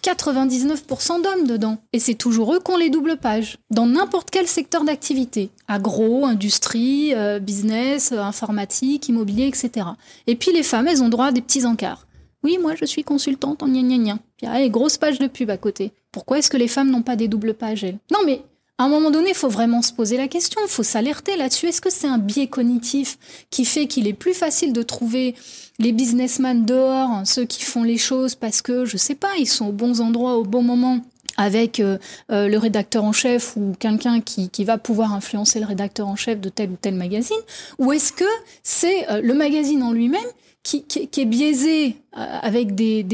99% 0.02 1.22
d'hommes 1.22 1.46
dedans. 1.46 1.78
Et 1.92 2.00
c'est 2.00 2.16
toujours 2.16 2.54
eux 2.54 2.62
qui 2.64 2.72
ont 2.72 2.78
les 2.78 2.90
doubles 2.90 3.18
pages. 3.18 3.58
Dans 3.70 3.86
n'importe 3.86 4.30
quel 4.32 4.48
secteur 4.48 4.84
d'activité. 4.84 5.50
Agro, 5.68 6.26
industrie, 6.26 7.14
euh, 7.16 7.40
business, 7.40 8.12
euh, 8.14 8.20
informatique, 8.20 9.10
immobilier, 9.10 9.48
etc. 9.48 9.88
Et 10.28 10.36
puis 10.36 10.52
les 10.54 10.64
femmes, 10.64 10.88
elles 10.88 11.04
ont 11.04 11.10
droit 11.10 11.28
à 11.28 11.32
des 11.32 11.42
petits 11.42 11.66
encarts. 11.66 12.08
Oui, 12.44 12.58
moi 12.62 12.76
je 12.76 12.86
suis 12.86 13.04
consultante 13.04 13.64
en 13.64 13.68
gna 13.68 13.82
gna 13.82 13.98
gna. 13.98 14.20
Puis 14.38 14.48
allez, 14.48 14.70
grosse 14.70 14.98
page 14.98 15.20
de 15.20 15.28
pub 15.28 15.50
à 15.50 15.58
côté. 15.58 15.92
Pourquoi 16.12 16.40
est-ce 16.40 16.50
que 16.50 16.58
les 16.58 16.68
femmes 16.68 16.90
n'ont 16.90 17.02
pas 17.02 17.16
des 17.16 17.28
doubles 17.28 17.54
pages, 17.54 17.86
Non 18.12 18.20
mais 18.26 18.42
à 18.80 18.86
un 18.86 18.90
moment 18.90 19.12
donné, 19.12 19.32
il 19.32 19.36
faut 19.36 19.50
vraiment 19.50 19.82
se 19.82 19.92
poser 19.92 20.16
la 20.16 20.30
question, 20.30 20.62
il 20.64 20.70
faut 20.70 20.84
s'alerter 20.84 21.36
là-dessus. 21.36 21.68
Est-ce 21.68 21.82
que 21.82 21.90
c'est 21.90 22.08
un 22.08 22.18
biais 22.18 22.48
cognitif 22.48 23.18
qui 23.50 23.66
fait 23.66 23.88
qu'il 23.88 24.08
est 24.08 24.14
plus 24.14 24.34
facile 24.34 24.72
de 24.72 24.82
trouver 24.84 25.36
les 25.80 25.92
businessmen 25.92 26.64
dehors, 26.64 27.22
ceux 27.26 27.44
qui 27.44 27.64
font 27.64 27.84
les 27.84 27.98
choses 27.98 28.36
parce 28.36 28.62
que, 28.62 28.86
je 28.86 28.96
sais 28.96 29.16
pas, 29.16 29.32
ils 29.38 29.48
sont 29.48 29.68
aux 29.68 29.74
bons 29.74 30.00
endroits 30.00 30.38
au 30.38 30.44
bon 30.44 30.64
moment 30.64 31.00
avec 31.36 31.82
euh, 31.82 31.98
euh, 32.32 32.48
le 32.48 32.58
rédacteur 32.58 33.04
en 33.04 33.12
chef 33.12 33.56
ou 33.58 33.74
quelqu'un 33.78 34.22
qui, 34.22 34.50
qui, 34.50 34.64
va 34.64 34.78
pouvoir 34.78 35.14
influencer 35.14 35.60
le 35.60 35.66
rédacteur 35.66 36.08
en 36.08 36.16
chef 36.16 36.40
de 36.40 36.50
tel 36.50 36.70
ou 36.72 36.78
tel 36.80 36.96
magazine? 36.96 37.38
Ou 37.80 37.92
est-ce 37.92 38.14
que 38.14 38.26
c'est 38.64 39.10
euh, 39.10 39.22
le 39.22 39.34
magazine 39.34 39.84
en 39.84 39.92
lui-même 39.92 40.22
qui, 40.64 40.86
est 41.18 41.26
biaisé 41.26 41.96
avec 42.12 42.76
des, 42.76 43.06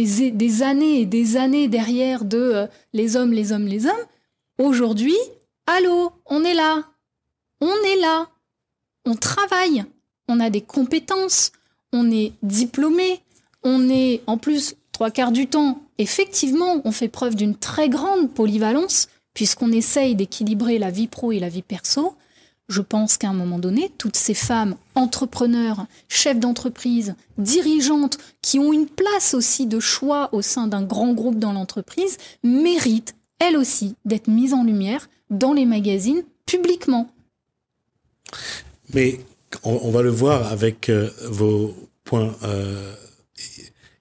années 0.61 1.01
et 1.01 1.05
des 1.05 1.37
années 1.37 1.67
derrière 1.67 2.25
de 2.25 2.67
les 2.93 3.15
hommes, 3.15 3.33
les 3.33 3.51
hommes, 3.51 3.67
les 3.67 3.85
hommes 3.85 4.05
Aujourd'hui, 4.57 5.17
Allô, 5.67 6.11
on 6.27 6.43
est 6.43 6.53
là. 6.53 6.83
On 7.59 7.73
est 7.85 7.99
là. 7.99 8.27
On 9.05 9.15
travaille. 9.15 9.83
On 10.27 10.39
a 10.39 10.49
des 10.49 10.61
compétences. 10.61 11.51
On 11.91 12.11
est 12.11 12.33
diplômé. 12.43 13.21
On 13.63 13.89
est, 13.89 14.21
en 14.27 14.37
plus, 14.37 14.75
trois 14.91 15.09
quarts 15.09 15.31
du 15.31 15.47
temps, 15.47 15.81
effectivement, 15.97 16.81
on 16.85 16.91
fait 16.91 17.07
preuve 17.07 17.35
d'une 17.35 17.55
très 17.55 17.89
grande 17.89 18.31
polyvalence, 18.31 19.07
puisqu'on 19.33 19.71
essaye 19.71 20.15
d'équilibrer 20.15 20.77
la 20.77 20.91
vie 20.91 21.07
pro 21.07 21.31
et 21.31 21.39
la 21.39 21.49
vie 21.49 21.63
perso. 21.63 22.15
Je 22.67 22.81
pense 22.81 23.17
qu'à 23.17 23.29
un 23.29 23.33
moment 23.33 23.59
donné, 23.59 23.91
toutes 23.97 24.15
ces 24.15 24.33
femmes 24.33 24.75
entrepreneurs, 24.95 25.85
chefs 26.09 26.39
d'entreprise, 26.39 27.15
dirigeantes, 27.37 28.17
qui 28.41 28.57
ont 28.57 28.73
une 28.73 28.87
place 28.87 29.35
aussi 29.35 29.67
de 29.67 29.79
choix 29.79 30.29
au 30.33 30.41
sein 30.41 30.67
d'un 30.67 30.81
grand 30.81 31.13
groupe 31.13 31.37
dans 31.37 31.53
l'entreprise, 31.53 32.17
méritent, 32.43 33.15
elles 33.39 33.57
aussi, 33.57 33.95
d'être 34.05 34.27
mises 34.27 34.53
en 34.53 34.63
lumière 34.63 35.09
dans 35.29 35.53
les 35.53 35.65
magazines 35.65 36.23
publiquement. 36.47 37.09
Mais 38.93 39.19
on, 39.63 39.91
va 39.91 40.01
le 40.01 40.09
voir 40.09 40.51
avec 40.51 40.89
euh, 40.89 41.09
vos 41.29 41.75
points 42.03 42.35
euh, 42.43 42.93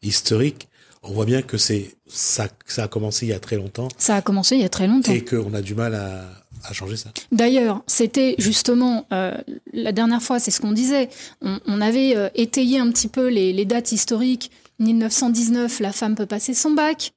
historiques. 0.02 0.68
On 1.02 1.12
voit 1.12 1.26
bien 1.26 1.42
que 1.42 1.58
c'est 1.58 1.96
ça, 2.06 2.48
ça 2.66 2.84
a 2.84 2.88
commencé 2.88 3.26
il 3.26 3.30
y 3.30 3.34
a 3.34 3.40
très 3.40 3.56
longtemps. 3.56 3.88
Ça 3.98 4.16
a 4.16 4.22
commencé 4.22 4.56
il 4.56 4.62
y 4.62 4.64
a 4.64 4.68
très 4.70 4.86
longtemps. 4.86 5.12
Et 5.12 5.24
qu'on 5.24 5.52
a 5.52 5.60
du 5.60 5.74
mal 5.74 5.94
à, 5.94 6.43
à 6.68 6.72
changer 6.72 6.96
ça. 6.96 7.10
D'ailleurs, 7.32 7.82
c'était 7.86 8.34
justement 8.38 9.06
euh, 9.12 9.36
la 9.72 9.92
dernière 9.92 10.22
fois, 10.22 10.38
c'est 10.38 10.50
ce 10.50 10.60
qu'on 10.60 10.72
disait. 10.72 11.08
On, 11.42 11.58
on 11.66 11.80
avait 11.80 12.16
euh, 12.16 12.28
étayé 12.34 12.78
un 12.78 12.90
petit 12.90 13.08
peu 13.08 13.28
les, 13.28 13.52
les 13.52 13.64
dates 13.64 13.92
historiques. 13.92 14.50
1919, 14.78 15.80
la 15.80 15.92
femme 15.92 16.14
peut 16.14 16.26
passer 16.26 16.54
son 16.54 16.70
bac. 16.70 17.12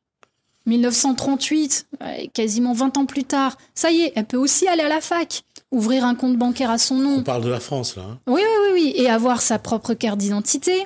1938, 0.68 1.88
quasiment 2.34 2.74
20 2.74 2.98
ans 2.98 3.06
plus 3.06 3.24
tard, 3.24 3.58
ça 3.74 3.90
y 3.90 4.02
est, 4.02 4.14
elle 4.16 4.26
peut 4.26 4.38
aussi 4.38 4.68
aller 4.68 4.84
à 4.84 4.90
la 4.90 5.00
fac, 5.00 5.44
ouvrir 5.72 6.04
un 6.04 6.14
compte 6.14 6.38
bancaire 6.38 6.70
à 6.70 6.78
son 6.78 6.96
nom. 6.96 7.16
On 7.20 7.24
parle 7.24 7.44
de 7.44 7.50
la 7.50 7.62
France, 7.62 7.96
là. 7.96 8.04
Hein. 8.04 8.20
Oui, 8.28 8.42
oui, 8.44 8.66
oui, 8.66 8.70
oui, 8.74 8.94
et 9.02 9.10
avoir 9.10 9.42
sa 9.42 9.60
propre 9.60 9.94
carte 9.94 10.18
d'identité. 10.18 10.86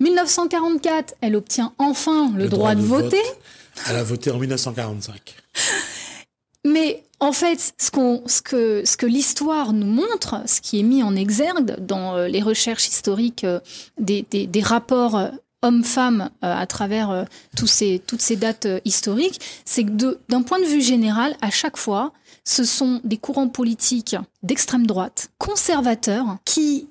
1944, 0.00 1.14
elle 1.22 1.36
obtient 1.36 1.72
enfin 1.78 2.32
le, 2.36 2.48
droit, 2.48 2.74
de, 2.74 2.82
voter. 2.82 3.22
Elle 3.88 3.96
a 3.96 4.04
voté 4.04 4.30
en 4.30 4.38
1945. 4.38 5.34
Mais 6.64 7.04
en 7.20 7.32
fait, 7.32 7.74
ce, 7.78 7.90
qu'on, 7.90 8.22
ce 8.26 8.42
que, 8.42 8.82
ce 8.84 8.96
que 8.96 9.06
l'histoire 9.06 9.72
nous 9.72 9.86
montre, 9.86 10.42
ce 10.46 10.60
qui 10.60 10.80
est 10.80 10.82
mis 10.82 11.02
en 11.02 11.16
exergue 11.16 11.76
dans 11.78 12.16
euh, 12.16 12.28
les 12.28 12.42
recherches 12.42 12.88
historiques 12.88 13.44
euh, 13.44 13.60
des, 13.98 14.26
des, 14.30 14.46
des 14.46 14.60
rapports 14.60 15.16
euh, 15.16 15.28
hommes-femmes 15.62 16.28
à 16.42 16.66
travers 16.66 17.24
tous 17.56 17.66
ces, 17.66 17.98
toutes 18.06 18.20
ces 18.20 18.36
dates 18.36 18.68
historiques, 18.84 19.40
c'est 19.64 19.82
que 19.82 20.18
d'un 20.28 20.42
point 20.42 20.58
de 20.60 20.66
vue 20.66 20.82
général, 20.82 21.34
à 21.40 21.48
chaque 21.48 21.78
fois, 21.78 22.12
ce 22.44 22.64
sont 22.64 23.00
des 23.02 23.16
courants 23.16 23.48
politiques 23.48 24.14
d'extrême 24.42 24.86
droite, 24.86 25.30
conservateurs, 25.38 26.36
qui, 26.44 26.90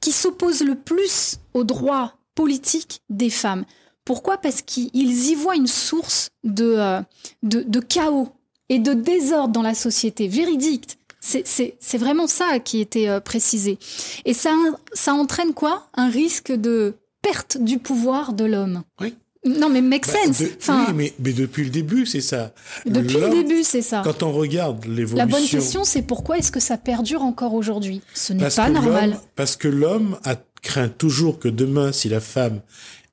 qui 0.00 0.12
s'opposent 0.12 0.62
le 0.62 0.76
plus 0.76 1.38
aux 1.52 1.64
droits 1.64 2.12
politiques 2.36 3.02
des 3.10 3.30
femmes. 3.30 3.64
Pourquoi? 4.04 4.38
Parce 4.38 4.62
qu'ils 4.62 4.94
y 4.94 5.34
voient 5.34 5.56
une 5.56 5.66
source 5.66 6.30
de, 6.44 7.02
de, 7.42 7.62
de, 7.62 7.80
chaos 7.80 8.28
et 8.68 8.78
de 8.78 8.92
désordre 8.92 9.52
dans 9.52 9.62
la 9.62 9.74
société, 9.74 10.28
véridique. 10.28 10.98
C'est 11.20 11.98
vraiment 11.98 12.28
ça 12.28 12.60
qui 12.60 12.80
était 12.80 13.20
précisé. 13.20 13.78
Et 14.24 14.32
ça, 14.32 14.54
ça 14.92 15.12
entraîne 15.12 15.54
quoi? 15.54 15.88
Un 15.94 16.08
risque 16.08 16.52
de 16.52 16.94
perte 17.20 17.58
du 17.58 17.78
pouvoir 17.78 18.32
de 18.32 18.44
l'homme. 18.44 18.82
Oui. 19.00 19.14
Non, 19.46 19.68
mais 19.68 19.80
make 19.80 20.06
bah, 20.06 20.12
sense. 20.24 20.42
enfin, 20.58 20.86
oui, 20.88 21.12
mais, 21.18 21.32
depuis 21.32 21.64
le 21.64 21.70
début, 21.70 22.04
c'est 22.04 22.20
ça. 22.20 22.52
Depuis 22.84 23.16
le 23.16 23.30
début, 23.30 23.62
c'est 23.62 23.82
ça. 23.82 24.02
Quand 24.04 24.22
on 24.22 24.32
regarde 24.32 24.84
l'évolution. 24.84 25.16
La 25.16 25.26
bonne 25.26 25.46
question, 25.46 25.84
c'est 25.84 26.02
pourquoi 26.02 26.38
est-ce 26.38 26.50
que 26.50 26.60
ça 26.60 26.76
perdure 26.76 27.22
encore 27.22 27.54
aujourd'hui? 27.54 28.02
Ce 28.14 28.32
n'est 28.32 28.48
pas 28.48 28.68
normal. 28.68 29.18
Parce 29.36 29.56
que 29.56 29.68
l'homme 29.68 30.18
a 30.24 30.36
craint 30.62 30.88
toujours 30.88 31.38
que 31.38 31.48
demain, 31.48 31.92
si 31.92 32.08
la 32.08 32.20
femme 32.20 32.60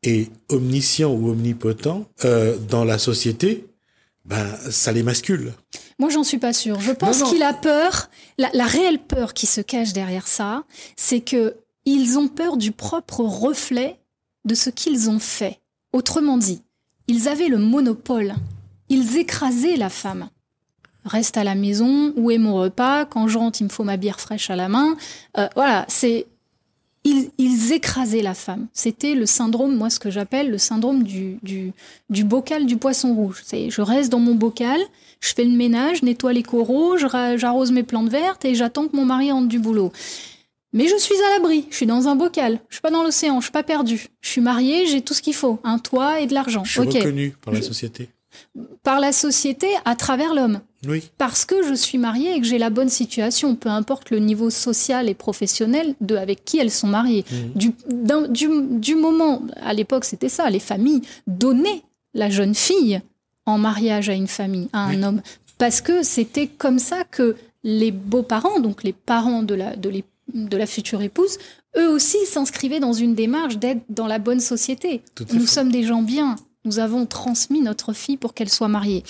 est 0.01 0.31
omniscient 0.49 1.11
ou 1.11 1.29
omnipotent 1.29 2.05
euh, 2.25 2.57
dans 2.69 2.83
la 2.83 2.97
société, 2.97 3.67
ben 4.25 4.47
ça 4.69 4.91
les 4.91 5.03
mascule. 5.03 5.53
Moi, 5.99 6.09
j'en 6.09 6.23
suis 6.23 6.37
pas 6.37 6.53
sûr. 6.53 6.79
Je 6.79 6.91
pense 6.91 7.23
qu'il 7.23 7.43
a 7.43 7.53
peur. 7.53 8.09
La, 8.37 8.49
la 8.53 8.65
réelle 8.65 8.99
peur 8.99 9.33
qui 9.33 9.45
se 9.45 9.61
cache 9.61 9.93
derrière 9.93 10.27
ça, 10.27 10.63
c'est 10.95 11.21
que 11.21 11.55
ils 11.85 12.17
ont 12.17 12.27
peur 12.27 12.57
du 12.57 12.71
propre 12.71 13.21
reflet 13.21 13.99
de 14.45 14.55
ce 14.55 14.69
qu'ils 14.69 15.09
ont 15.09 15.19
fait. 15.19 15.59
Autrement 15.91 16.37
dit, 16.37 16.61
ils 17.07 17.27
avaient 17.27 17.49
le 17.49 17.57
monopole. 17.57 18.33
Ils 18.89 19.17
écrasaient 19.17 19.75
la 19.75 19.89
femme. 19.89 20.29
Reste 21.05 21.35
à 21.35 21.43
la 21.43 21.55
maison, 21.55 22.13
où 22.15 22.31
est 22.31 22.37
mon 22.37 22.55
repas? 22.55 23.05
Quand 23.05 23.27
je 23.27 23.37
rentre, 23.37 23.59
il 23.61 23.65
me 23.65 23.69
faut 23.69 23.83
ma 23.83 23.97
bière 23.97 24.21
fraîche 24.21 24.49
à 24.49 24.55
la 24.55 24.69
main. 24.69 24.95
Euh, 25.37 25.49
voilà, 25.55 25.85
c'est 25.89 26.27
ils, 27.03 27.29
ils, 27.37 27.73
écrasaient 27.73 28.21
la 28.21 28.33
femme. 28.33 28.67
C'était 28.73 29.15
le 29.15 29.25
syndrome, 29.25 29.75
moi 29.75 29.89
ce 29.89 29.99
que 29.99 30.09
j'appelle 30.09 30.49
le 30.49 30.57
syndrome 30.57 31.03
du, 31.03 31.37
du, 31.43 31.73
du, 32.09 32.23
bocal 32.23 32.65
du 32.65 32.77
poisson 32.77 33.13
rouge. 33.13 33.41
C'est 33.45 33.69
je 33.69 33.81
reste 33.81 34.11
dans 34.11 34.19
mon 34.19 34.35
bocal, 34.35 34.79
je 35.19 35.33
fais 35.33 35.43
le 35.43 35.55
ménage, 35.55 36.03
nettoie 36.03 36.33
les 36.33 36.43
coraux, 36.43 36.97
j'arrose 36.97 37.71
mes 37.71 37.83
plantes 37.83 38.09
vertes 38.09 38.45
et 38.45 38.55
j'attends 38.55 38.87
que 38.87 38.95
mon 38.95 39.05
mari 39.05 39.31
rentre 39.31 39.47
du 39.47 39.59
boulot. 39.59 39.91
Mais 40.71 40.87
je 40.87 40.97
suis 40.97 41.15
à 41.15 41.37
l'abri, 41.37 41.67
je 41.69 41.75
suis 41.75 41.85
dans 41.85 42.07
un 42.07 42.15
bocal, 42.15 42.59
je 42.69 42.75
suis 42.75 42.81
pas 42.81 42.89
dans 42.89 43.03
l'océan, 43.03 43.39
je 43.39 43.45
suis 43.45 43.51
pas 43.51 43.63
perdu. 43.63 44.07
Je 44.21 44.29
suis 44.29 44.41
mariée, 44.41 44.87
j'ai 44.87 45.01
tout 45.01 45.13
ce 45.13 45.21
qu'il 45.21 45.35
faut, 45.35 45.59
un 45.63 45.77
toit 45.77 46.21
et 46.21 46.25
de 46.25 46.33
l'argent. 46.33 46.63
Je 46.63 46.71
suis 46.71 46.79
reconnu 46.79 47.35
par 47.43 47.53
la 47.53 47.61
société. 47.61 48.09
Par 48.81 48.99
la 48.99 49.11
société 49.11 49.67
à 49.85 49.95
travers 49.95 50.33
l'homme. 50.33 50.61
Oui. 50.87 51.09
Parce 51.17 51.45
que 51.45 51.63
je 51.63 51.73
suis 51.73 51.97
mariée 51.97 52.35
et 52.35 52.41
que 52.41 52.45
j'ai 52.45 52.57
la 52.57 52.69
bonne 52.69 52.89
situation, 52.89 53.55
peu 53.55 53.69
importe 53.69 54.09
le 54.09 54.19
niveau 54.19 54.49
social 54.49 55.09
et 55.09 55.13
professionnel 55.13 55.95
de 56.01 56.15
avec 56.15 56.43
qui 56.45 56.57
elles 56.59 56.71
sont 56.71 56.87
mariées. 56.87 57.25
Mmh. 57.31 57.57
Du, 57.57 57.73
du, 58.29 58.49
du 58.79 58.95
moment, 58.95 59.43
à 59.61 59.73
l'époque 59.73 60.05
c'était 60.05 60.29
ça, 60.29 60.49
les 60.49 60.59
familles 60.59 61.01
donnaient 61.27 61.83
la 62.13 62.29
jeune 62.29 62.55
fille 62.55 63.01
en 63.45 63.57
mariage 63.57 64.09
à 64.09 64.13
une 64.13 64.27
famille, 64.27 64.69
à 64.73 64.85
un 64.85 65.03
homme, 65.03 65.21
parce 65.57 65.81
que 65.81 66.03
c'était 66.03 66.47
comme 66.47 66.79
ça 66.79 67.03
que 67.03 67.35
les 67.63 67.91
beaux-parents, 67.91 68.59
donc 68.59 68.83
les 68.83 68.93
parents 68.93 69.43
de 69.43 69.55
la 69.55 69.75
de 70.33 70.57
la 70.57 70.65
future 70.65 71.01
épouse, 71.01 71.37
eux 71.77 71.89
aussi 71.89 72.17
s'inscrivaient 72.25 72.79
dans 72.79 72.93
une 72.93 73.15
démarche 73.15 73.57
d'être 73.57 73.83
dans 73.89 74.07
la 74.07 74.19
bonne 74.19 74.39
société. 74.39 75.01
Nous 75.33 75.47
sommes 75.47 75.71
des 75.71 75.83
gens 75.83 76.01
bien. 76.01 76.35
Nous 76.65 76.79
avons 76.79 77.05
transmis 77.05 77.61
notre 77.61 77.91
fille 77.91 78.17
pour 78.17 78.33
qu'elle 78.33 78.49
soit 78.49 78.69
mariée. 78.69 79.03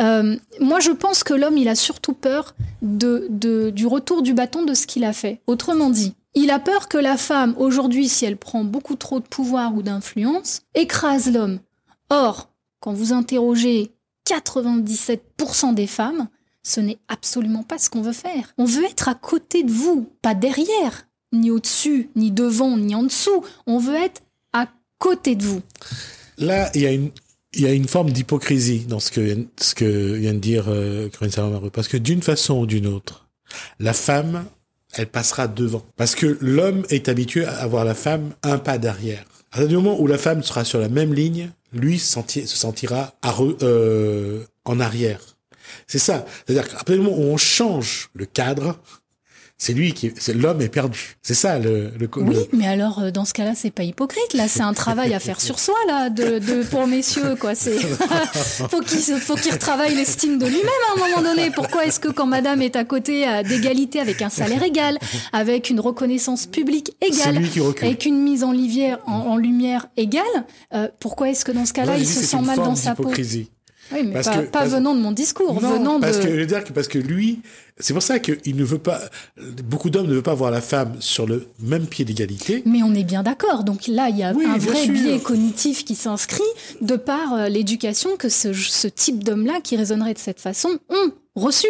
Euh, 0.00 0.36
moi, 0.60 0.80
je 0.80 0.90
pense 0.90 1.22
que 1.22 1.34
l'homme, 1.34 1.56
il 1.56 1.68
a 1.68 1.76
surtout 1.76 2.12
peur 2.12 2.54
du 2.82 3.86
retour 3.86 4.22
du 4.22 4.34
bâton 4.34 4.64
de 4.64 4.74
ce 4.74 4.86
qu'il 4.86 5.04
a 5.04 5.12
fait. 5.12 5.40
Autrement 5.46 5.90
dit, 5.90 6.14
il 6.34 6.50
a 6.50 6.58
peur 6.58 6.88
que 6.88 6.98
la 6.98 7.16
femme, 7.16 7.54
aujourd'hui, 7.56 8.08
si 8.08 8.24
elle 8.24 8.36
prend 8.36 8.64
beaucoup 8.64 8.96
trop 8.96 9.20
de 9.20 9.26
pouvoir 9.26 9.74
ou 9.74 9.82
d'influence, 9.82 10.62
écrase 10.74 11.32
l'homme. 11.32 11.60
Or, 12.10 12.50
quand 12.80 12.92
vous 12.92 13.12
interrogez 13.12 13.92
97% 14.28 15.74
des 15.74 15.86
femmes, 15.86 16.28
ce 16.62 16.80
n'est 16.80 16.98
absolument 17.08 17.62
pas 17.62 17.78
ce 17.78 17.90
qu'on 17.90 18.02
veut 18.02 18.12
faire. 18.12 18.52
On 18.58 18.64
veut 18.64 18.84
être 18.84 19.08
à 19.08 19.14
côté 19.14 19.62
de 19.62 19.70
vous, 19.70 20.08
pas 20.22 20.34
derrière, 20.34 21.06
ni 21.32 21.50
au-dessus, 21.50 22.10
ni 22.14 22.30
devant, 22.30 22.76
ni 22.76 22.94
en 22.94 23.04
dessous. 23.04 23.42
On 23.66 23.78
veut 23.78 23.96
être 23.96 24.22
à 24.52 24.66
côté 24.98 25.34
de 25.34 25.44
vous. 25.44 25.62
Là, 26.38 26.70
il 26.74 26.82
y 26.82 26.86
a 26.86 26.92
une, 26.92 27.10
il 27.54 27.62
y 27.62 27.66
a 27.66 27.72
une 27.72 27.88
forme 27.88 28.10
d'hypocrisie 28.10 28.86
dans 28.86 29.00
ce 29.00 29.10
que, 29.10 29.46
ce 29.58 29.74
que 29.74 30.14
vient 30.14 30.34
de 30.34 30.38
dire 30.38 30.66
euh, 30.68 31.08
Corinne 31.08 31.70
Parce 31.72 31.88
que 31.88 31.96
d'une 31.96 32.22
façon 32.22 32.60
ou 32.60 32.66
d'une 32.66 32.86
autre, 32.86 33.26
la 33.80 33.92
femme, 33.92 34.44
elle 34.94 35.06
passera 35.06 35.48
devant. 35.48 35.84
Parce 35.96 36.14
que 36.14 36.38
l'homme 36.40 36.84
est 36.90 37.08
habitué 37.08 37.44
à 37.44 37.56
avoir 37.58 37.84
la 37.84 37.94
femme 37.94 38.32
un 38.42 38.58
pas 38.58 38.78
derrière. 38.78 39.24
À 39.50 39.56
partir 39.56 39.68
du 39.68 39.74
moment 39.76 39.98
où 40.00 40.06
la 40.06 40.18
femme 40.18 40.42
sera 40.42 40.64
sur 40.64 40.78
la 40.78 40.88
même 40.88 41.14
ligne, 41.14 41.50
lui 41.72 41.98
se 41.98 42.20
sentira 42.46 43.14
euh, 43.62 44.44
en 44.64 44.80
arrière. 44.80 45.20
C'est 45.86 45.98
ça. 45.98 46.24
C'est-à-dire 46.46 46.68
qu'à 46.68 46.76
partir 46.76 46.96
du 46.96 47.02
moment 47.02 47.16
où 47.16 47.24
on 47.24 47.36
change 47.36 48.10
le 48.14 48.26
cadre, 48.26 48.78
c'est 49.58 49.72
lui 49.72 49.92
qui, 49.92 50.12
c'est 50.16 50.34
l'homme 50.34 50.60
est 50.60 50.68
perdu. 50.68 51.16
C'est 51.20 51.34
ça 51.34 51.58
le, 51.58 51.92
le. 51.98 52.08
Oui, 52.16 52.36
mais 52.52 52.68
alors 52.68 53.00
euh, 53.00 53.10
dans 53.10 53.24
ce 53.24 53.34
cas-là, 53.34 53.52
c'est 53.56 53.72
pas 53.72 53.82
hypocrite. 53.82 54.32
Là, 54.34 54.46
c'est 54.46 54.62
un 54.62 54.72
travail 54.72 55.14
à 55.14 55.18
faire 55.18 55.40
sur 55.40 55.58
soi 55.58 55.74
là, 55.88 56.10
de, 56.10 56.38
de 56.38 56.62
pour 56.62 56.86
messieurs 56.86 57.34
quoi. 57.34 57.54
C'est 57.56 57.76
faut 58.70 58.80
qu'il 58.80 59.00
faut 59.00 59.34
qu'il 59.34 59.52
retravaille 59.52 59.94
l'estime 59.94 60.38
de 60.38 60.46
lui-même 60.46 60.68
à 60.90 60.92
un 60.92 61.08
moment 61.08 61.22
donné. 61.22 61.50
Pourquoi 61.50 61.86
est-ce 61.86 61.98
que 61.98 62.08
quand 62.08 62.26
Madame 62.26 62.62
est 62.62 62.76
à 62.76 62.84
côté 62.84 63.26
d'égalité 63.42 64.00
avec 64.00 64.22
un 64.22 64.30
salaire 64.30 64.62
égal, 64.62 64.98
avec 65.32 65.70
une 65.70 65.80
reconnaissance 65.80 66.46
publique 66.46 66.96
égale, 67.00 67.42
avec 67.82 68.06
une 68.06 68.22
mise 68.22 68.44
en 68.44 68.52
lumière 68.52 68.98
en, 69.06 69.36
lumière 69.36 69.86
égale, 69.96 70.24
euh, 70.74 70.88
pourquoi 71.00 71.30
est-ce 71.30 71.44
que 71.44 71.52
dans 71.52 71.66
ce 71.66 71.72
cas-là, 71.72 71.96
il 71.98 72.06
se 72.06 72.22
sent 72.22 72.40
mal 72.42 72.56
dans 72.56 72.76
sa 72.76 72.94
peau? 72.94 73.10
Oui, 73.92 74.02
mais 74.04 74.22
pas, 74.22 74.42
pas 74.42 74.64
venant 74.66 74.94
de 74.94 75.00
mon 75.00 75.12
discours, 75.12 75.60
non, 75.60 75.78
venant 75.78 76.00
parce 76.00 76.18
de... 76.18 76.24
que 76.24 76.28
je 76.30 76.40
veux 76.40 76.46
dire 76.46 76.64
que 76.64 76.72
parce 76.72 76.88
que 76.88 76.98
lui, 76.98 77.40
c'est 77.78 77.92
pour 77.92 78.02
ça 78.02 78.18
qu'il 78.18 78.56
ne 78.56 78.64
veut 78.64 78.78
pas. 78.78 79.00
Beaucoup 79.64 79.90
d'hommes 79.90 80.06
ne 80.06 80.14
veulent 80.14 80.22
pas 80.22 80.34
voir 80.34 80.50
la 80.50 80.60
femme 80.60 80.96
sur 81.00 81.26
le 81.26 81.46
même 81.60 81.86
pied 81.86 82.04
d'égalité. 82.04 82.62
Mais 82.66 82.82
on 82.82 82.94
est 82.94 83.04
bien 83.04 83.22
d'accord. 83.22 83.64
Donc 83.64 83.86
là, 83.86 84.08
il 84.08 84.18
y 84.18 84.22
a 84.22 84.30
un 84.30 84.58
vrai 84.58 84.86
biais 84.88 85.20
cognitif 85.20 85.84
qui 85.84 85.94
s'inscrit 85.94 86.42
de 86.80 86.96
par 86.96 87.34
euh, 87.34 87.48
l'éducation 87.48 88.16
que 88.16 88.28
ce, 88.28 88.52
ce 88.52 88.88
type 88.88 89.24
d'homme-là, 89.24 89.60
qui 89.62 89.76
raisonnerait 89.76 90.14
de 90.14 90.18
cette 90.18 90.40
façon, 90.40 90.70
ont 90.90 91.12
reçu. 91.34 91.68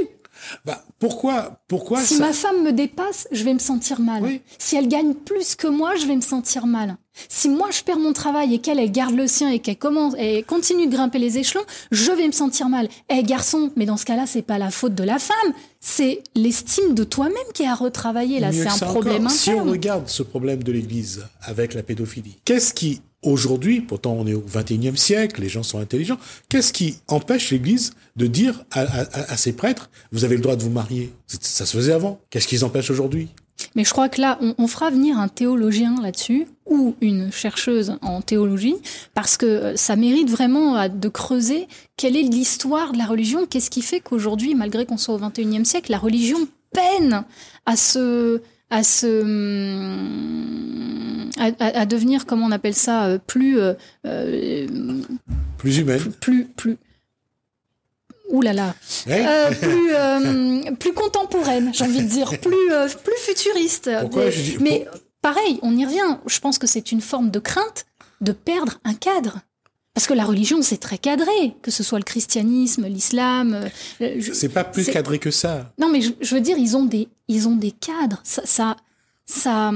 Bah, 0.64 0.84
pourquoi, 0.98 1.60
pourquoi 1.68 2.00
Si 2.00 2.18
ma 2.18 2.32
femme 2.32 2.62
me 2.62 2.72
dépasse, 2.72 3.28
je 3.32 3.44
vais 3.44 3.54
me 3.54 3.58
sentir 3.58 4.00
mal. 4.00 4.22
Si 4.58 4.76
elle 4.76 4.88
gagne 4.88 5.14
plus 5.14 5.54
que 5.54 5.66
moi, 5.66 5.94
je 5.96 6.06
vais 6.06 6.16
me 6.16 6.20
sentir 6.20 6.66
mal. 6.66 6.96
Si 7.28 7.48
moi 7.48 7.68
je 7.70 7.82
perds 7.82 7.98
mon 7.98 8.12
travail 8.12 8.54
et 8.54 8.58
qu'elle 8.58 8.78
elle 8.78 8.92
garde 8.92 9.14
le 9.14 9.26
sien 9.26 9.50
et 9.50 9.58
qu'elle 9.58 9.76
commence 9.76 10.14
et 10.18 10.42
continue 10.42 10.86
de 10.86 10.92
grimper 10.92 11.18
les 11.18 11.38
échelons, 11.38 11.64
je 11.90 12.12
vais 12.12 12.26
me 12.26 12.32
sentir 12.32 12.68
mal. 12.68 12.88
Eh 13.08 13.22
garçon, 13.22 13.70
mais 13.76 13.86
dans 13.86 13.96
ce 13.96 14.04
cas-là, 14.04 14.26
c'est 14.26 14.42
pas 14.42 14.58
la 14.58 14.70
faute 14.70 14.94
de 14.94 15.04
la 15.04 15.18
femme, 15.18 15.52
c'est 15.80 16.22
l'estime 16.34 16.94
de 16.94 17.04
toi-même 17.04 17.34
qui 17.54 17.62
est 17.62 17.68
à 17.68 17.74
retravailler 17.74 18.40
là. 18.40 18.52
C'est 18.52 18.66
un 18.66 18.86
problème 18.86 19.26
interne. 19.26 19.30
Si 19.30 19.50
on 19.50 19.64
regarde 19.64 20.08
ce 20.08 20.22
problème 20.22 20.62
de 20.62 20.72
l'Église 20.72 21.24
avec 21.42 21.74
la 21.74 21.82
pédophilie, 21.82 22.36
qu'est-ce 22.44 22.74
qui 22.74 23.00
Aujourd'hui, 23.24 23.80
pourtant 23.80 24.12
on 24.12 24.28
est 24.28 24.34
au 24.34 24.42
21e 24.42 24.94
siècle, 24.94 25.40
les 25.40 25.48
gens 25.48 25.64
sont 25.64 25.80
intelligents, 25.80 26.18
qu'est-ce 26.48 26.72
qui 26.72 26.98
empêche 27.08 27.50
l'Église 27.50 27.94
de 28.14 28.28
dire 28.28 28.64
à, 28.70 28.82
à, 28.82 29.32
à, 29.32 29.36
ses 29.36 29.52
prêtres, 29.54 29.90
vous 30.12 30.24
avez 30.24 30.36
le 30.36 30.40
droit 30.40 30.54
de 30.54 30.62
vous 30.62 30.70
marier 30.70 31.12
Ça 31.26 31.66
se 31.66 31.76
faisait 31.76 31.92
avant. 31.92 32.20
Qu'est-ce 32.30 32.46
qui 32.46 32.54
les 32.54 32.62
empêche 32.62 32.90
aujourd'hui? 32.92 33.28
Mais 33.78 33.84
je 33.84 33.92
crois 33.92 34.10
que 34.10 34.20
là, 34.20 34.38
on, 34.42 34.54
on 34.58 34.66
fera 34.66 34.90
venir 34.90 35.18
un 35.18 35.28
théologien 35.28 35.94
là-dessus 36.02 36.46
ou 36.66 36.96
une 37.00 37.32
chercheuse 37.32 37.96
en 38.02 38.20
théologie, 38.20 38.74
parce 39.14 39.38
que 39.38 39.46
euh, 39.46 39.76
ça 39.76 39.96
mérite 39.96 40.28
vraiment 40.28 40.86
de 40.88 41.08
creuser 41.08 41.66
quelle 41.96 42.14
est 42.14 42.22
l'histoire 42.22 42.92
de 42.92 42.98
la 42.98 43.06
religion, 43.06 43.46
qu'est-ce 43.46 43.70
qui 43.70 43.80
fait 43.80 44.00
qu'aujourd'hui, 44.00 44.54
malgré 44.54 44.84
qu'on 44.84 44.98
soit 44.98 45.14
au 45.14 45.18
21e 45.18 45.64
siècle, 45.64 45.90
la 45.90 45.98
religion 45.98 46.38
peine 46.72 47.24
à 47.64 47.76
se 47.76 48.42
à 48.70 48.82
se 48.82 49.22
hum, 49.22 50.48
à, 51.38 51.52
à, 51.64 51.86
devenir 51.86 52.26
comment 52.26 52.46
on 52.46 52.50
appelle 52.50 52.74
ça 52.74 53.06
euh, 53.06 53.18
plus 53.24 53.58
euh, 53.58 53.74
euh, 54.06 54.66
plus 55.56 55.78
humaine. 55.78 56.12
plus 56.20 56.44
plus 56.44 56.76
Ouh 58.28 58.42
là 58.42 58.52
là, 58.52 58.74
euh, 59.08 59.50
plus 59.52 59.94
euh, 59.94 60.74
plus 60.78 60.92
contemporaine, 60.92 61.72
j'ai 61.72 61.84
envie 61.84 62.02
de 62.02 62.08
dire, 62.08 62.28
plus 62.40 62.72
euh, 62.72 62.88
plus 63.02 63.16
futuriste. 63.18 63.90
Pourquoi 64.00 64.30
je 64.30 64.40
dis, 64.40 64.58
Mais 64.60 64.86
pareil, 65.22 65.58
on 65.62 65.76
y 65.76 65.84
revient. 65.84 66.18
Je 66.26 66.38
pense 66.40 66.58
que 66.58 66.66
c'est 66.66 66.92
une 66.92 67.00
forme 67.00 67.30
de 67.30 67.38
crainte 67.38 67.86
de 68.20 68.32
perdre 68.32 68.80
un 68.84 68.94
cadre. 68.94 69.40
Parce 69.94 70.06
que 70.06 70.14
la 70.14 70.24
religion, 70.24 70.62
c'est 70.62 70.76
très 70.76 70.98
cadré, 70.98 71.56
que 71.62 71.70
ce 71.70 71.82
soit 71.82 71.98
le 71.98 72.04
christianisme, 72.04 72.86
l'islam. 72.86 73.68
C'est 74.32 74.50
pas 74.50 74.62
plus 74.62 74.86
cadré 74.86 75.18
que 75.18 75.30
ça. 75.30 75.72
Non, 75.78 75.88
mais 75.90 76.02
je, 76.02 76.12
je, 76.20 76.34
veux 76.34 76.40
dire, 76.40 76.56
ils 76.56 76.76
ont 76.76 76.84
des, 76.84 77.08
ils 77.26 77.48
ont 77.48 77.56
des 77.56 77.72
cadres. 77.72 78.20
Ça, 78.22 78.42
ça, 78.44 78.76
ça, 79.26 79.72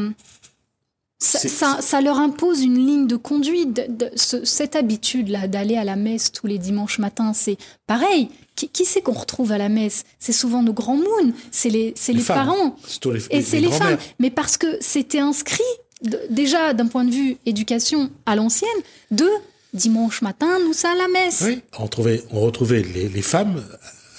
ça, 1.23 1.81
ça, 1.81 2.01
leur 2.01 2.19
impose 2.19 2.63
une 2.63 2.77
ligne 2.77 3.07
de 3.07 3.17
conduite. 3.17 3.73
De, 3.73 3.87
de, 3.89 4.11
ce, 4.17 4.45
cette 4.45 4.77
habitude-là 4.77 5.47
d'aller 5.47 5.77
à 5.77 5.85
la 5.85 5.97
messe 5.97 6.33
tous 6.33 6.47
les 6.47 6.59
dimanches 6.59 6.99
matins, 6.99 7.33
c'est 7.33 7.57
pareil. 7.87 8.29
Qui, 8.57 8.69
qui 8.69 8.85
c'est 8.85 9.01
qu'on 9.01 9.13
retrouve 9.13 9.53
à 9.53 9.59
la 9.59 9.69
messe? 9.69 10.05
C'est 10.19 10.33
souvent 10.33 10.63
nos 10.63 10.73
grands 10.73 10.97
moons, 10.97 11.33
c'est 11.51 11.71
les, 11.71 11.95
c'est 11.97 12.13
les, 12.13 12.19
les 12.19 12.25
parents. 12.25 12.77
Les, 13.05 13.21
et 13.31 13.43
c'est 13.43 13.61
les, 13.61 13.71
femmes. 13.71 13.99
Mais 14.19 14.31
parce 14.31 14.57
que 14.57 14.79
c'était 14.81 15.21
inscrit, 15.21 15.63
de, 16.03 16.21
déjà 16.31 16.75
d'un 16.75 16.87
point 16.87 17.05
de 17.05 17.11
vue 17.11 17.37
éducation 17.47 18.11
à 18.27 18.37
l'ancienne, 18.37 18.69
de 19.11 19.29
dimanche 19.73 20.23
matin, 20.23 20.59
nous 20.65 20.73
ça 20.73 20.91
à 20.91 20.95
la 20.95 21.09
messe. 21.09 21.43
Oui, 21.47 21.61
on, 21.79 21.87
trouvait, 21.87 22.23
on 22.31 22.41
retrouvait 22.41 22.83
les, 22.83 23.23
femmes 23.23 23.63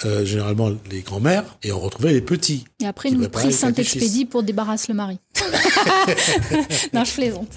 euh, 0.06 0.26
généralement 0.26 0.72
les 0.90 1.02
grands-mères, 1.02 1.44
et 1.64 1.72
on 1.72 1.80
retrouvait 1.80 2.14
les 2.14 2.22
petits. 2.22 2.66
Et 2.82 2.88
après, 2.88 3.12
nous 3.12 3.30
prie 3.30 3.54
Saint-Expédie 3.54 4.26
pour 4.26 4.44
débarrasser 4.44 4.88
le 4.90 4.96
mari. 4.96 5.20
non, 6.94 7.04
je 7.04 7.14
plaisante. 7.14 7.52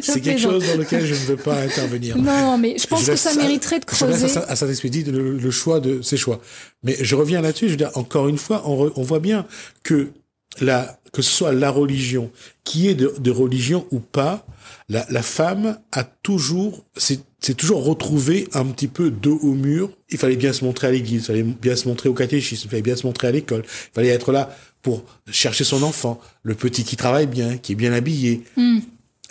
C'est 0.00 0.20
quelque 0.20 0.40
chose 0.40 0.66
dans 0.66 0.78
lequel 0.78 1.04
je 1.06 1.14
ne 1.14 1.18
veux 1.18 1.36
pas 1.36 1.60
intervenir. 1.60 2.16
Non, 2.16 2.58
mais 2.58 2.76
je 2.78 2.86
pense 2.86 3.04
je 3.04 3.12
que 3.12 3.16
ça 3.16 3.34
mériterait 3.34 3.80
de 3.80 3.84
creuser. 3.84 4.28
Je 4.28 4.34
laisse 4.34 4.36
à, 4.36 4.56
Saint-Expédie 4.56 5.04
le, 5.04 5.36
le, 5.38 5.50
choix 5.50 5.80
de 5.80 6.02
ses 6.02 6.16
choix. 6.16 6.40
Mais 6.82 6.96
je 7.00 7.14
reviens 7.14 7.40
là-dessus, 7.40 7.66
je 7.66 7.72
veux 7.72 7.76
dire, 7.76 7.90
encore 7.94 8.28
une 8.28 8.38
fois, 8.38 8.62
on, 8.66 8.76
re, 8.76 8.92
on 8.96 9.02
voit 9.02 9.20
bien 9.20 9.46
que 9.82 10.12
la, 10.60 10.98
que 11.12 11.22
ce 11.22 11.30
soit 11.30 11.52
la 11.52 11.70
religion, 11.70 12.30
qui 12.64 12.88
est 12.88 12.94
de, 12.94 13.14
de 13.18 13.30
religion 13.30 13.86
ou 13.90 14.00
pas, 14.00 14.46
la, 14.88 15.06
la 15.10 15.22
femme 15.22 15.78
a 15.92 16.04
toujours, 16.04 16.84
c'est 16.96 17.22
toujours 17.56 17.84
retrouvé 17.84 18.48
un 18.52 18.64
petit 18.66 18.88
peu 18.88 19.10
dos 19.10 19.38
au 19.42 19.52
mur. 19.52 19.90
Il 20.10 20.18
fallait 20.18 20.36
bien 20.36 20.52
se 20.52 20.64
montrer 20.64 20.88
à 20.88 20.90
l'église, 20.90 21.22
il 21.22 21.26
fallait 21.26 21.42
bien 21.42 21.76
se 21.76 21.88
montrer 21.88 22.08
au 22.08 22.14
catéchisme, 22.14 22.66
il 22.66 22.70
fallait 22.70 22.82
bien 22.82 22.96
se 22.96 23.06
montrer 23.06 23.28
à 23.28 23.32
l'école, 23.32 23.62
il 23.64 23.94
fallait 23.94 24.08
être 24.08 24.32
là 24.32 24.54
pour 24.82 25.04
chercher 25.30 25.64
son 25.64 25.82
enfant, 25.82 26.20
le 26.42 26.54
petit 26.54 26.84
qui 26.84 26.96
travaille 26.96 27.26
bien, 27.26 27.56
qui 27.56 27.72
est 27.72 27.76
bien 27.76 27.92
habillé. 27.92 28.42
Mm. 28.56 28.80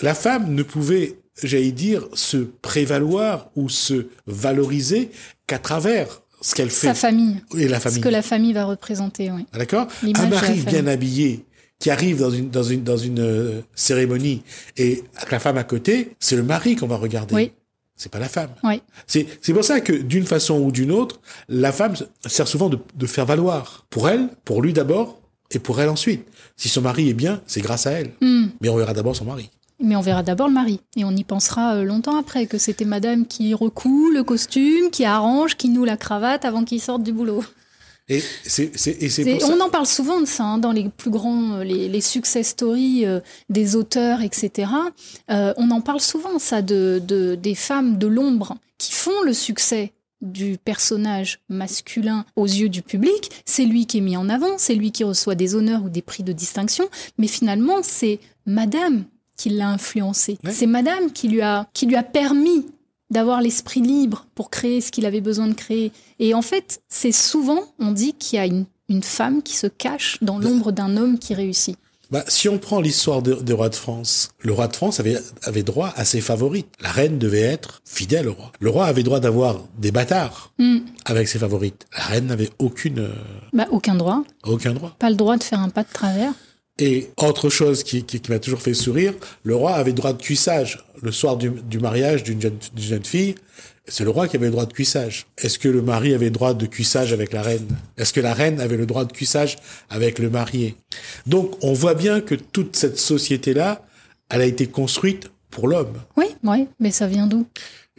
La 0.01 0.15
femme 0.15 0.55
ne 0.55 0.63
pouvait, 0.63 1.17
j'allais 1.43 1.71
dire, 1.71 2.07
se 2.13 2.37
prévaloir 2.37 3.51
ou 3.55 3.69
se 3.69 4.07
valoriser 4.25 5.11
qu'à 5.47 5.59
travers 5.59 6.21
ce 6.41 6.55
qu'elle 6.55 6.71
fait. 6.71 6.87
Sa 6.87 6.93
famille. 6.95 7.37
Et 7.55 7.67
la 7.67 7.79
famille. 7.79 7.99
Ce 7.99 8.03
que 8.03 8.09
la 8.09 8.21
famille 8.21 8.53
va 8.53 8.65
représenter, 8.65 9.29
oui. 9.31 9.45
D'accord? 9.53 9.87
Un 10.03 10.27
mari 10.27 10.61
bien 10.61 10.87
habillé, 10.87 11.45
qui 11.79 11.89
arrive 11.89 12.19
dans 12.19 12.31
une 12.31 12.49
dans 12.49 12.63
une 12.63 12.83
dans 12.83 12.97
une 12.97 13.19
euh, 13.19 13.61
cérémonie 13.75 14.43
et 14.77 15.03
avec 15.17 15.31
la 15.31 15.39
femme 15.39 15.57
à 15.57 15.63
côté, 15.63 16.15
c'est 16.19 16.35
le 16.35 16.43
mari 16.43 16.75
qu'on 16.75 16.87
va 16.87 16.95
regarder. 16.95 17.35
Oui. 17.35 17.51
C'est 17.95 18.11
pas 18.11 18.19
la 18.19 18.29
femme. 18.29 18.51
Oui. 18.63 18.81
C'est 19.05 19.27
c'est 19.41 19.53
pour 19.53 19.63
ça 19.63 19.81
que 19.81 19.93
d'une 19.93 20.25
façon 20.25 20.59
ou 20.59 20.71
d'une 20.71 20.91
autre, 20.91 21.19
la 21.49 21.71
femme 21.71 21.95
sert 22.25 22.47
souvent 22.47 22.69
de, 22.69 22.79
de 22.95 23.05
faire 23.05 23.25
valoir 23.25 23.85
pour 23.89 24.09
elle, 24.09 24.29
pour 24.45 24.61
lui 24.61 24.73
d'abord 24.73 25.20
et 25.51 25.59
pour 25.59 25.79
elle 25.81 25.89
ensuite. 25.89 26.25
Si 26.57 26.69
son 26.69 26.81
mari 26.81 27.09
est 27.09 27.13
bien, 27.13 27.41
c'est 27.47 27.61
grâce 27.61 27.87
à 27.87 27.91
elle. 27.91 28.11
Mm. 28.21 28.47
Mais 28.61 28.69
on 28.69 28.77
verra 28.77 28.93
d'abord 28.93 29.15
son 29.15 29.25
mari. 29.25 29.49
Mais 29.79 29.95
on 29.95 30.01
verra 30.01 30.21
d'abord 30.23 30.47
le 30.47 30.53
mari. 30.53 30.79
Et 30.95 31.03
on 31.03 31.11
y 31.11 31.23
pensera 31.23 31.75
euh, 31.75 31.83
longtemps 31.83 32.17
après, 32.17 32.45
que 32.45 32.57
c'était 32.57 32.85
madame 32.85 33.25
qui 33.25 33.53
recoue 33.53 34.11
le 34.11 34.23
costume, 34.23 34.91
qui 34.91 35.05
arrange, 35.05 35.55
qui 35.57 35.69
noue 35.69 35.85
la 35.85 35.97
cravate 35.97 36.45
avant 36.45 36.63
qu'il 36.63 36.79
sorte 36.81 37.03
du 37.03 37.13
boulot. 37.13 37.43
Et 38.09 38.21
c'est, 38.43 38.77
c'est, 38.77 39.01
et 39.01 39.09
c'est 39.09 39.21
Et 39.21 39.37
pour 39.37 39.49
on 39.49 39.57
ça. 39.57 39.63
en 39.65 39.69
parle 39.69 39.85
souvent 39.85 40.19
de 40.19 40.25
ça, 40.25 40.43
hein, 40.43 40.57
dans 40.57 40.71
les 40.71 40.89
plus 40.89 41.11
grands, 41.11 41.53
euh, 41.59 41.63
les, 41.63 41.87
les 41.87 42.01
success 42.01 42.49
stories 42.49 43.05
euh, 43.05 43.21
des 43.49 43.75
auteurs, 43.75 44.21
etc. 44.21 44.69
Euh, 45.29 45.53
on 45.57 45.71
en 45.71 45.81
parle 45.81 46.01
souvent, 46.01 46.37
ça, 46.37 46.61
de, 46.61 47.01
de, 47.05 47.35
des 47.35 47.55
femmes 47.55 47.97
de 47.97 48.07
l'ombre 48.07 48.57
qui 48.77 48.91
font 48.91 49.21
le 49.23 49.33
succès 49.33 49.93
du 50.21 50.57
personnage 50.57 51.39
masculin 51.49 52.25
aux 52.35 52.45
yeux 52.45 52.69
du 52.69 52.81
public, 52.81 53.29
c'est 53.45 53.65
lui 53.65 53.85
qui 53.85 53.97
est 53.97 54.01
mis 54.01 54.17
en 54.17 54.29
avant, 54.29 54.57
c'est 54.57 54.75
lui 54.75 54.91
qui 54.91 55.03
reçoit 55.03 55.35
des 55.35 55.55
honneurs 55.55 55.83
ou 55.83 55.89
des 55.89 56.01
prix 56.01 56.23
de 56.23 56.33
distinction, 56.33 56.87
mais 57.17 57.27
finalement 57.27 57.79
c'est 57.81 58.19
madame 58.45 59.05
qui 59.35 59.49
l'a 59.49 59.69
influencé. 59.69 60.37
Ouais. 60.43 60.51
C'est 60.51 60.67
madame 60.67 61.11
qui 61.11 61.27
lui 61.27 61.41
a 61.41 61.67
qui 61.73 61.85
lui 61.85 61.95
a 61.95 62.03
permis 62.03 62.65
d'avoir 63.11 63.41
l'esprit 63.41 63.81
libre 63.81 64.25
pour 64.35 64.49
créer 64.49 64.81
ce 64.81 64.91
qu'il 64.91 65.05
avait 65.05 65.21
besoin 65.21 65.47
de 65.47 65.53
créer. 65.53 65.91
Et 66.19 66.33
en 66.33 66.41
fait, 66.41 66.81
c'est 66.87 67.11
souvent, 67.11 67.61
on 67.77 67.91
dit 67.91 68.13
qu'il 68.13 68.37
y 68.37 68.39
a 68.39 68.45
une, 68.45 68.65
une 68.87 69.03
femme 69.03 69.43
qui 69.43 69.55
se 69.57 69.67
cache 69.67 70.17
dans 70.21 70.39
l'ombre 70.39 70.71
d'un 70.71 70.95
homme 70.95 71.19
qui 71.19 71.33
réussit. 71.33 71.77
Bah, 72.11 72.25
si 72.27 72.49
on 72.49 72.57
prend 72.57 72.81
l'histoire 72.81 73.21
des 73.21 73.35
de 73.35 73.53
rois 73.53 73.69
de 73.69 73.75
France, 73.75 74.31
le 74.39 74.51
roi 74.51 74.67
de 74.67 74.75
France 74.75 74.99
avait, 74.99 75.17
avait 75.43 75.63
droit 75.63 75.93
à 75.95 76.03
ses 76.03 76.19
favorites. 76.19 76.67
La 76.81 76.89
reine 76.89 77.17
devait 77.17 77.39
être 77.39 77.81
fidèle 77.85 78.27
au 78.27 78.33
roi. 78.33 78.51
Le 78.59 78.69
roi 78.69 78.85
avait 78.85 79.03
droit 79.03 79.19
d'avoir 79.21 79.61
des 79.79 79.91
bâtards 79.91 80.51
Mm. 80.59 80.79
avec 81.05 81.27
ses 81.29 81.39
favorites. 81.39 81.85
La 81.97 82.03
reine 82.03 82.27
n'avait 82.27 82.49
aucune, 82.59 82.99
euh, 82.99 83.13
Bah, 83.53 83.67
aucun 83.71 83.95
droit. 83.95 84.23
aucun 84.43 84.73
droit. 84.73 84.93
Pas 84.99 85.09
le 85.09 85.15
droit 85.15 85.37
de 85.37 85.43
faire 85.43 85.59
un 85.59 85.69
pas 85.69 85.83
de 85.83 85.91
travers. 85.93 86.33
Et 86.79 87.09
autre 87.17 87.49
chose 87.49 87.83
qui, 87.83 88.03
qui, 88.03 88.19
qui 88.19 88.31
m'a 88.31 88.39
toujours 88.39 88.61
fait 88.61 88.73
sourire, 88.73 89.13
le 89.43 89.55
roi 89.55 89.73
avait 89.73 89.93
droit 89.93 90.13
de 90.13 90.21
cuissage 90.21 90.83
le 91.01 91.11
soir 91.11 91.37
du, 91.37 91.49
du 91.49 91.79
mariage 91.79 92.23
d'une 92.23 92.41
jeune, 92.41 92.57
jeune 92.77 93.05
fille. 93.05 93.35
C'est 93.87 94.03
le 94.03 94.09
roi 94.11 94.27
qui 94.27 94.35
avait 94.35 94.45
le 94.45 94.51
droit 94.51 94.65
de 94.65 94.73
cuissage. 94.73 95.25
Est-ce 95.37 95.57
que 95.57 95.67
le 95.67 95.81
mari 95.81 96.13
avait 96.13 96.25
le 96.25 96.31
droit 96.31 96.53
de 96.53 96.65
cuissage 96.65 97.13
avec 97.13 97.33
la 97.33 97.41
reine? 97.41 97.67
Est-ce 97.97 98.13
que 98.13 98.21
la 98.21 98.33
reine 98.33 98.59
avait 98.59 98.77
le 98.77 98.85
droit 98.85 99.05
de 99.05 99.11
cuissage 99.11 99.57
avec 99.89 100.19
le 100.19 100.29
marié? 100.29 100.75
Donc, 101.25 101.55
on 101.63 101.73
voit 101.73 101.95
bien 101.95 102.21
que 102.21 102.35
toute 102.35 102.75
cette 102.75 102.99
société-là, 102.99 103.83
elle 104.29 104.41
a 104.41 104.45
été 104.45 104.67
construite 104.67 105.31
pour 105.49 105.67
l'homme. 105.67 105.93
Oui, 106.15 106.25
oui, 106.43 106.67
mais 106.79 106.91
ça 106.91 107.07
vient 107.07 107.27
d'où? 107.27 107.47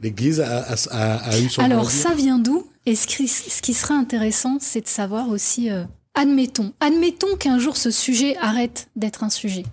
L'Église 0.01 0.41
a, 0.41 0.61
a, 0.61 0.75
a, 0.91 1.17
a, 1.31 1.39
eu 1.39 1.49
son. 1.49 1.63
Alors, 1.63 1.91
ça 1.91 2.15
vient 2.15 2.39
d'où? 2.39 2.67
Et 2.87 2.97
ce 2.97 3.07
qui, 3.07 3.29
ce 3.29 3.61
qui 3.61 3.75
serait 3.75 3.95
intéressant, 3.95 4.59
c'est 4.61 4.81
de 4.81 4.89
savoir 4.89 5.29
aussi. 5.29 5.71
Euh, 5.71 5.85
admettons, 6.15 6.73
admettons 6.81 7.37
qu'un 7.37 7.59
jour 7.59 7.77
ce 7.77 7.91
sujet 7.91 8.37
arrête 8.39 8.89
d'être 8.97 9.25
un 9.25 9.31
sujet. 9.31 9.65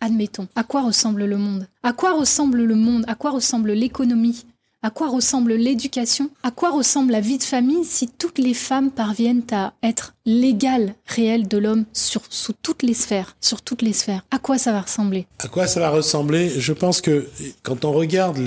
Admettons. 0.00 0.48
À 0.54 0.64
quoi 0.64 0.82
ressemble 0.82 1.24
le 1.24 1.38
monde? 1.38 1.66
À 1.82 1.92
quoi 1.92 2.12
ressemble 2.12 2.62
le 2.62 2.74
monde? 2.74 3.04
À 3.08 3.14
quoi 3.14 3.30
ressemble 3.30 3.72
l'économie? 3.72 4.44
À 4.84 4.90
quoi 4.90 5.08
ressemble 5.08 5.54
l'éducation? 5.54 6.28
À 6.42 6.50
quoi 6.50 6.70
ressemble 6.70 7.10
la 7.10 7.20
vie 7.20 7.38
de 7.38 7.42
famille 7.42 7.86
si 7.86 8.06
toutes 8.06 8.36
les 8.36 8.52
femmes 8.52 8.90
parviennent 8.90 9.42
à 9.50 9.72
être 9.82 10.12
l'égal 10.26 10.94
réel 11.06 11.48
de 11.48 11.56
l'homme 11.56 11.86
sur 11.94 12.20
sous 12.28 12.52
toutes 12.52 12.82
les 12.82 12.92
sphères, 12.92 13.34
sur 13.40 13.62
toutes 13.62 13.80
les 13.80 13.94
sphères? 13.94 14.26
À 14.30 14.38
quoi 14.38 14.58
ça 14.58 14.72
va 14.72 14.82
ressembler? 14.82 15.26
À 15.38 15.48
quoi 15.48 15.66
ça 15.66 15.80
va 15.80 15.88
ressembler? 15.88 16.50
Je 16.58 16.74
pense 16.74 17.00
que 17.00 17.26
quand 17.62 17.86
on 17.86 17.92
regarde 17.92 18.38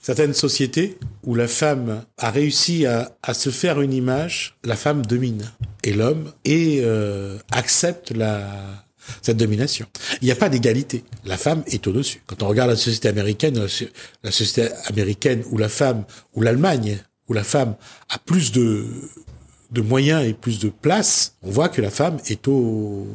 certaines 0.00 0.34
sociétés 0.34 0.98
où 1.24 1.34
la 1.34 1.48
femme 1.48 2.04
a 2.16 2.30
réussi 2.30 2.86
à, 2.86 3.10
à 3.24 3.34
se 3.34 3.50
faire 3.50 3.80
une 3.80 3.92
image, 3.92 4.54
la 4.62 4.76
femme 4.76 5.04
domine. 5.04 5.50
Et 5.82 5.94
l'homme 5.94 6.30
et 6.44 6.82
euh, 6.84 7.38
accepte 7.50 8.12
la 8.12 8.46
cette 9.20 9.36
domination. 9.36 9.86
Il 10.20 10.26
n'y 10.26 10.32
a 10.32 10.36
pas 10.36 10.48
d'égalité. 10.48 11.04
La 11.24 11.36
femme 11.36 11.62
est 11.66 11.86
au-dessus. 11.86 12.22
Quand 12.26 12.42
on 12.42 12.48
regarde 12.48 12.70
la 12.70 12.76
société 12.76 13.08
américaine, 13.08 13.58
la 14.22 14.30
société 14.30 14.68
américaine 14.86 15.42
où 15.50 15.58
la 15.58 15.68
femme, 15.68 16.04
ou 16.34 16.42
l'Allemagne, 16.42 16.98
où 17.28 17.32
la 17.32 17.44
femme 17.44 17.74
a 18.08 18.18
plus 18.18 18.52
de, 18.52 18.86
de 19.70 19.80
moyens 19.80 20.24
et 20.24 20.34
plus 20.34 20.58
de 20.58 20.68
place, 20.68 21.34
on 21.42 21.50
voit 21.50 21.68
que 21.68 21.80
la 21.80 21.90
femme 21.90 22.18
est 22.26 22.46
au, 22.48 23.06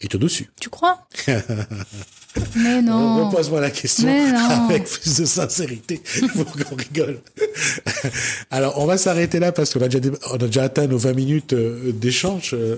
est 0.00 0.14
au-dessus. 0.14 0.50
Tu 0.60 0.70
crois? 0.70 1.06
Mais 2.56 2.82
non. 2.82 3.26
Repose-moi 3.26 3.60
la 3.60 3.70
question 3.70 4.08
avec 4.68 4.84
plus 4.84 5.20
de 5.20 5.24
sincérité 5.24 6.00
pour 6.34 6.44
qu'on 6.68 6.76
rigole. 6.76 7.18
Alors, 8.50 8.80
on 8.80 8.86
va 8.86 8.96
s'arrêter 8.96 9.38
là 9.38 9.52
parce 9.52 9.72
qu'on 9.72 9.82
a 9.82 9.88
déjà, 9.88 10.10
on 10.32 10.36
a 10.36 10.46
déjà 10.46 10.64
atteint 10.64 10.86
nos 10.86 10.98
20 10.98 11.12
minutes 11.12 11.52
euh, 11.52 11.92
d'échange, 11.92 12.54
euh, 12.54 12.76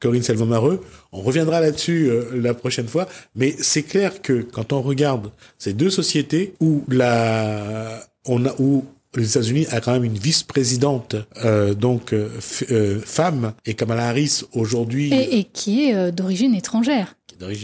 Corinne 0.00 0.22
Selvamareux. 0.22 0.82
On 1.12 1.20
reviendra 1.20 1.60
là-dessus 1.60 2.08
euh, 2.08 2.24
la 2.34 2.54
prochaine 2.54 2.88
fois. 2.88 3.08
Mais 3.36 3.54
c'est 3.58 3.82
clair 3.82 4.22
que 4.22 4.42
quand 4.42 4.72
on 4.72 4.82
regarde 4.82 5.30
ces 5.58 5.72
deux 5.72 5.90
sociétés 5.90 6.54
où 6.60 6.84
la, 6.88 8.00
on 8.26 8.44
a, 8.46 8.54
où 8.58 8.84
les 9.16 9.30
États-Unis 9.30 9.66
a 9.70 9.80
quand 9.80 9.92
même 9.92 10.04
une 10.04 10.18
vice-présidente, 10.18 11.16
euh, 11.44 11.74
donc 11.74 12.12
euh, 12.12 13.00
femme, 13.04 13.54
et 13.64 13.74
Kamala 13.74 14.08
Harris 14.08 14.42
aujourd'hui. 14.52 15.12
Et, 15.12 15.38
et, 15.38 15.44
qui 15.44 15.86
est 15.86 15.94
euh, 15.94 16.10
d'origine 16.10 16.54
étrangère. 16.54 17.14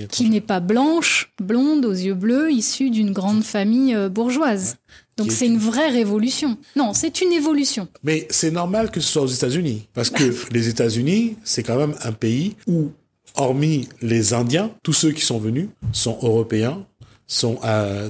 Qui 0.09 0.31
n'est 0.31 0.41
pas 0.41 0.61
blanche, 0.61 1.33
blonde, 1.43 1.85
aux 1.85 1.93
yeux 1.93 2.15
bleus, 2.15 2.53
issue 2.53 2.91
d'une 2.91 3.11
grande 3.11 3.43
famille 3.43 3.97
bourgeoise. 4.09 4.77
Ouais. 4.77 4.99
Donc 5.17 5.33
c'est 5.33 5.47
une 5.47 5.59
vraie 5.59 5.89
révolution. 5.89 6.57
Non, 6.77 6.93
c'est 6.95 7.21
une 7.21 7.33
évolution. 7.33 7.89
Mais 8.05 8.29
c'est 8.31 8.53
normal 8.53 8.93
que 8.93 9.01
ce 9.01 9.09
soit 9.09 9.23
aux 9.23 9.27
États-Unis, 9.27 9.89
parce 9.93 10.11
que 10.11 10.33
les 10.53 10.69
États-Unis, 10.69 11.37
c'est 11.43 11.65
quand 11.65 11.77
même 11.77 11.97
un 12.05 12.13
pays 12.13 12.55
où, 12.69 12.93
hormis 13.35 13.89
les 14.01 14.33
Indiens, 14.33 14.71
tous 14.85 14.93
ceux 14.93 15.11
qui 15.11 15.23
sont 15.23 15.39
venus 15.39 15.67
sont 15.91 16.19
européens, 16.23 16.87
sont 17.27 17.59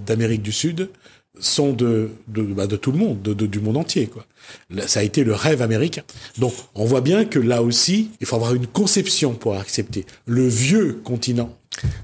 d'Amérique 0.05 0.43
du 0.43 0.53
Sud, 0.53 0.91
sont 1.39 1.73
de 1.73 2.11
de, 2.29 2.43
bah, 2.43 2.67
de 2.67 2.77
tout 2.77 2.93
le 2.93 2.99
monde, 2.99 3.23
de, 3.23 3.47
du 3.47 3.61
monde 3.61 3.77
entier. 3.77 4.07
Quoi. 4.07 4.27
Ça 4.87 5.01
a 5.01 5.03
été 5.03 5.25
le 5.25 5.35
rêve 5.35 5.63
américain. 5.63 6.03
Donc 6.39 6.53
on 6.75 6.85
voit 6.85 7.01
bien 7.01 7.25
que 7.25 7.39
là 7.39 7.63
aussi, 7.63 8.11
il 8.21 8.27
faut 8.27 8.37
avoir 8.37 8.55
une 8.55 8.67
conception 8.67 9.35
pour 9.35 9.57
accepter 9.57 10.07
le 10.27 10.47
vieux 10.47 11.01
continent. 11.05 11.57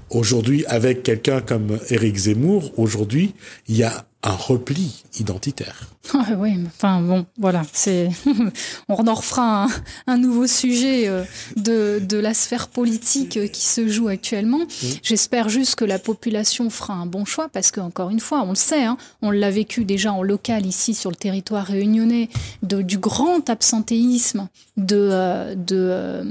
Aujourd'hui, 0.09 0.65
avec 0.65 1.03
quelqu'un 1.03 1.39
comme 1.41 1.79
Éric 1.89 2.15
Zemmour, 2.17 2.77
aujourd'hui, 2.77 3.33
il 3.67 3.77
y 3.77 3.83
a 3.83 4.05
un 4.23 4.35
repli 4.35 5.03
identitaire. 5.19 5.87
Ah 6.13 6.33
oui, 6.35 6.55
enfin 6.65 6.99
bon, 6.99 7.25
voilà, 7.37 7.61
c'est 7.73 8.09
on 8.89 9.07
en 9.07 9.13
refera 9.13 9.65
un, 9.65 9.67
un 10.07 10.17
nouveau 10.17 10.47
sujet 10.47 11.07
euh, 11.07 11.23
de, 11.57 12.01
de 12.03 12.17
la 12.17 12.33
sphère 12.33 12.67
politique 12.67 13.37
euh, 13.37 13.47
qui 13.47 13.63
se 13.63 13.87
joue 13.87 14.07
actuellement. 14.07 14.57
Mmh. 14.57 14.87
J'espère 15.03 15.47
juste 15.47 15.75
que 15.75 15.85
la 15.85 15.99
population 15.99 16.69
fera 16.69 16.95
un 16.95 17.05
bon 17.05 17.23
choix 17.23 17.49
parce 17.49 17.71
que 17.71 17.79
encore 17.79 18.09
une 18.09 18.19
fois, 18.19 18.43
on 18.45 18.49
le 18.49 18.55
sait, 18.55 18.83
hein, 18.83 18.97
on 19.21 19.29
l'a 19.29 19.51
vécu 19.51 19.85
déjà 19.85 20.11
en 20.11 20.23
local 20.23 20.65
ici 20.65 20.95
sur 20.95 21.11
le 21.11 21.15
territoire 21.15 21.65
réunionnais, 21.65 22.29
de, 22.63 22.81
du 22.81 22.97
grand 22.97 23.49
absentéisme 23.49 24.49
de, 24.75 25.09
euh, 25.11 25.55
de, 25.55 26.25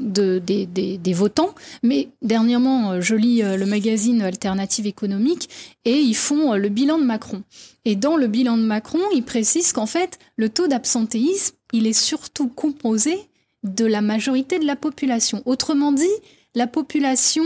de 0.00 0.38
des, 0.38 0.64
des, 0.66 0.96
des 0.96 1.12
votants. 1.12 1.54
Mais 1.82 2.08
dernièrement, 2.22 3.00
je 3.02 3.14
lis 3.14 3.42
le 3.42 3.66
magazine 3.66 4.22
Alternative 4.22 4.86
économique 4.86 5.50
et 5.84 5.98
ils 5.98 6.16
font 6.16 6.54
le 6.54 6.68
bilan 6.68 6.98
de 6.98 7.04
Macron. 7.04 7.42
Et 7.84 7.96
dans 7.96 8.16
le 8.16 8.26
bilan 8.26 8.56
de 8.56 8.62
Macron, 8.62 9.00
il 9.14 9.22
précise 9.22 9.72
qu'en 9.72 9.86
fait, 9.86 10.18
le 10.36 10.48
taux 10.48 10.66
d'absentéisme, 10.66 11.54
il 11.72 11.86
est 11.86 11.92
surtout 11.92 12.48
composé 12.48 13.18
de 13.62 13.84
la 13.84 14.00
majorité 14.00 14.58
de 14.58 14.66
la 14.66 14.76
population. 14.76 15.42
Autrement 15.46 15.92
dit, 15.92 16.06
la 16.54 16.66
population 16.66 17.44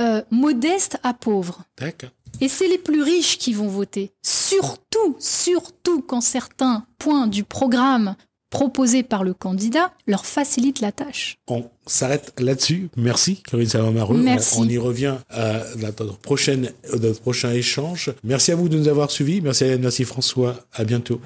euh, 0.00 0.22
modeste 0.30 0.98
à 1.02 1.14
pauvre. 1.14 1.62
D'accord. 1.78 2.10
Et 2.40 2.48
c'est 2.48 2.68
les 2.68 2.78
plus 2.78 3.02
riches 3.02 3.38
qui 3.38 3.52
vont 3.52 3.68
voter. 3.68 4.12
Surtout, 4.22 5.16
surtout 5.18 6.02
quand 6.02 6.20
certains 6.20 6.86
points 6.98 7.26
du 7.26 7.44
programme 7.44 8.14
proposé 8.50 9.02
par 9.02 9.24
le 9.24 9.34
candidat 9.34 9.92
leur 10.06 10.24
facilite 10.24 10.80
la 10.80 10.92
tâche. 10.92 11.36
On 11.48 11.64
s'arrête 11.86 12.32
là-dessus. 12.38 12.88
Merci, 12.96 13.42
Corinne 13.48 13.66
Salamaru. 13.66 14.16
Merci. 14.18 14.56
On, 14.58 14.62
on, 14.62 14.68
y 14.68 14.78
revient 14.78 15.16
à 15.30 15.62
notre, 15.78 16.18
prochaine, 16.18 16.70
notre 16.92 17.20
prochain 17.20 17.52
échange. 17.52 18.12
Merci 18.24 18.52
à 18.52 18.56
vous 18.56 18.68
de 18.68 18.78
nous 18.78 18.88
avoir 18.88 19.10
suivis. 19.10 19.40
Merci 19.40 19.64
Hélène, 19.64 19.82
merci 19.82 20.04
François. 20.04 20.56
À 20.72 20.84
bientôt. 20.84 21.20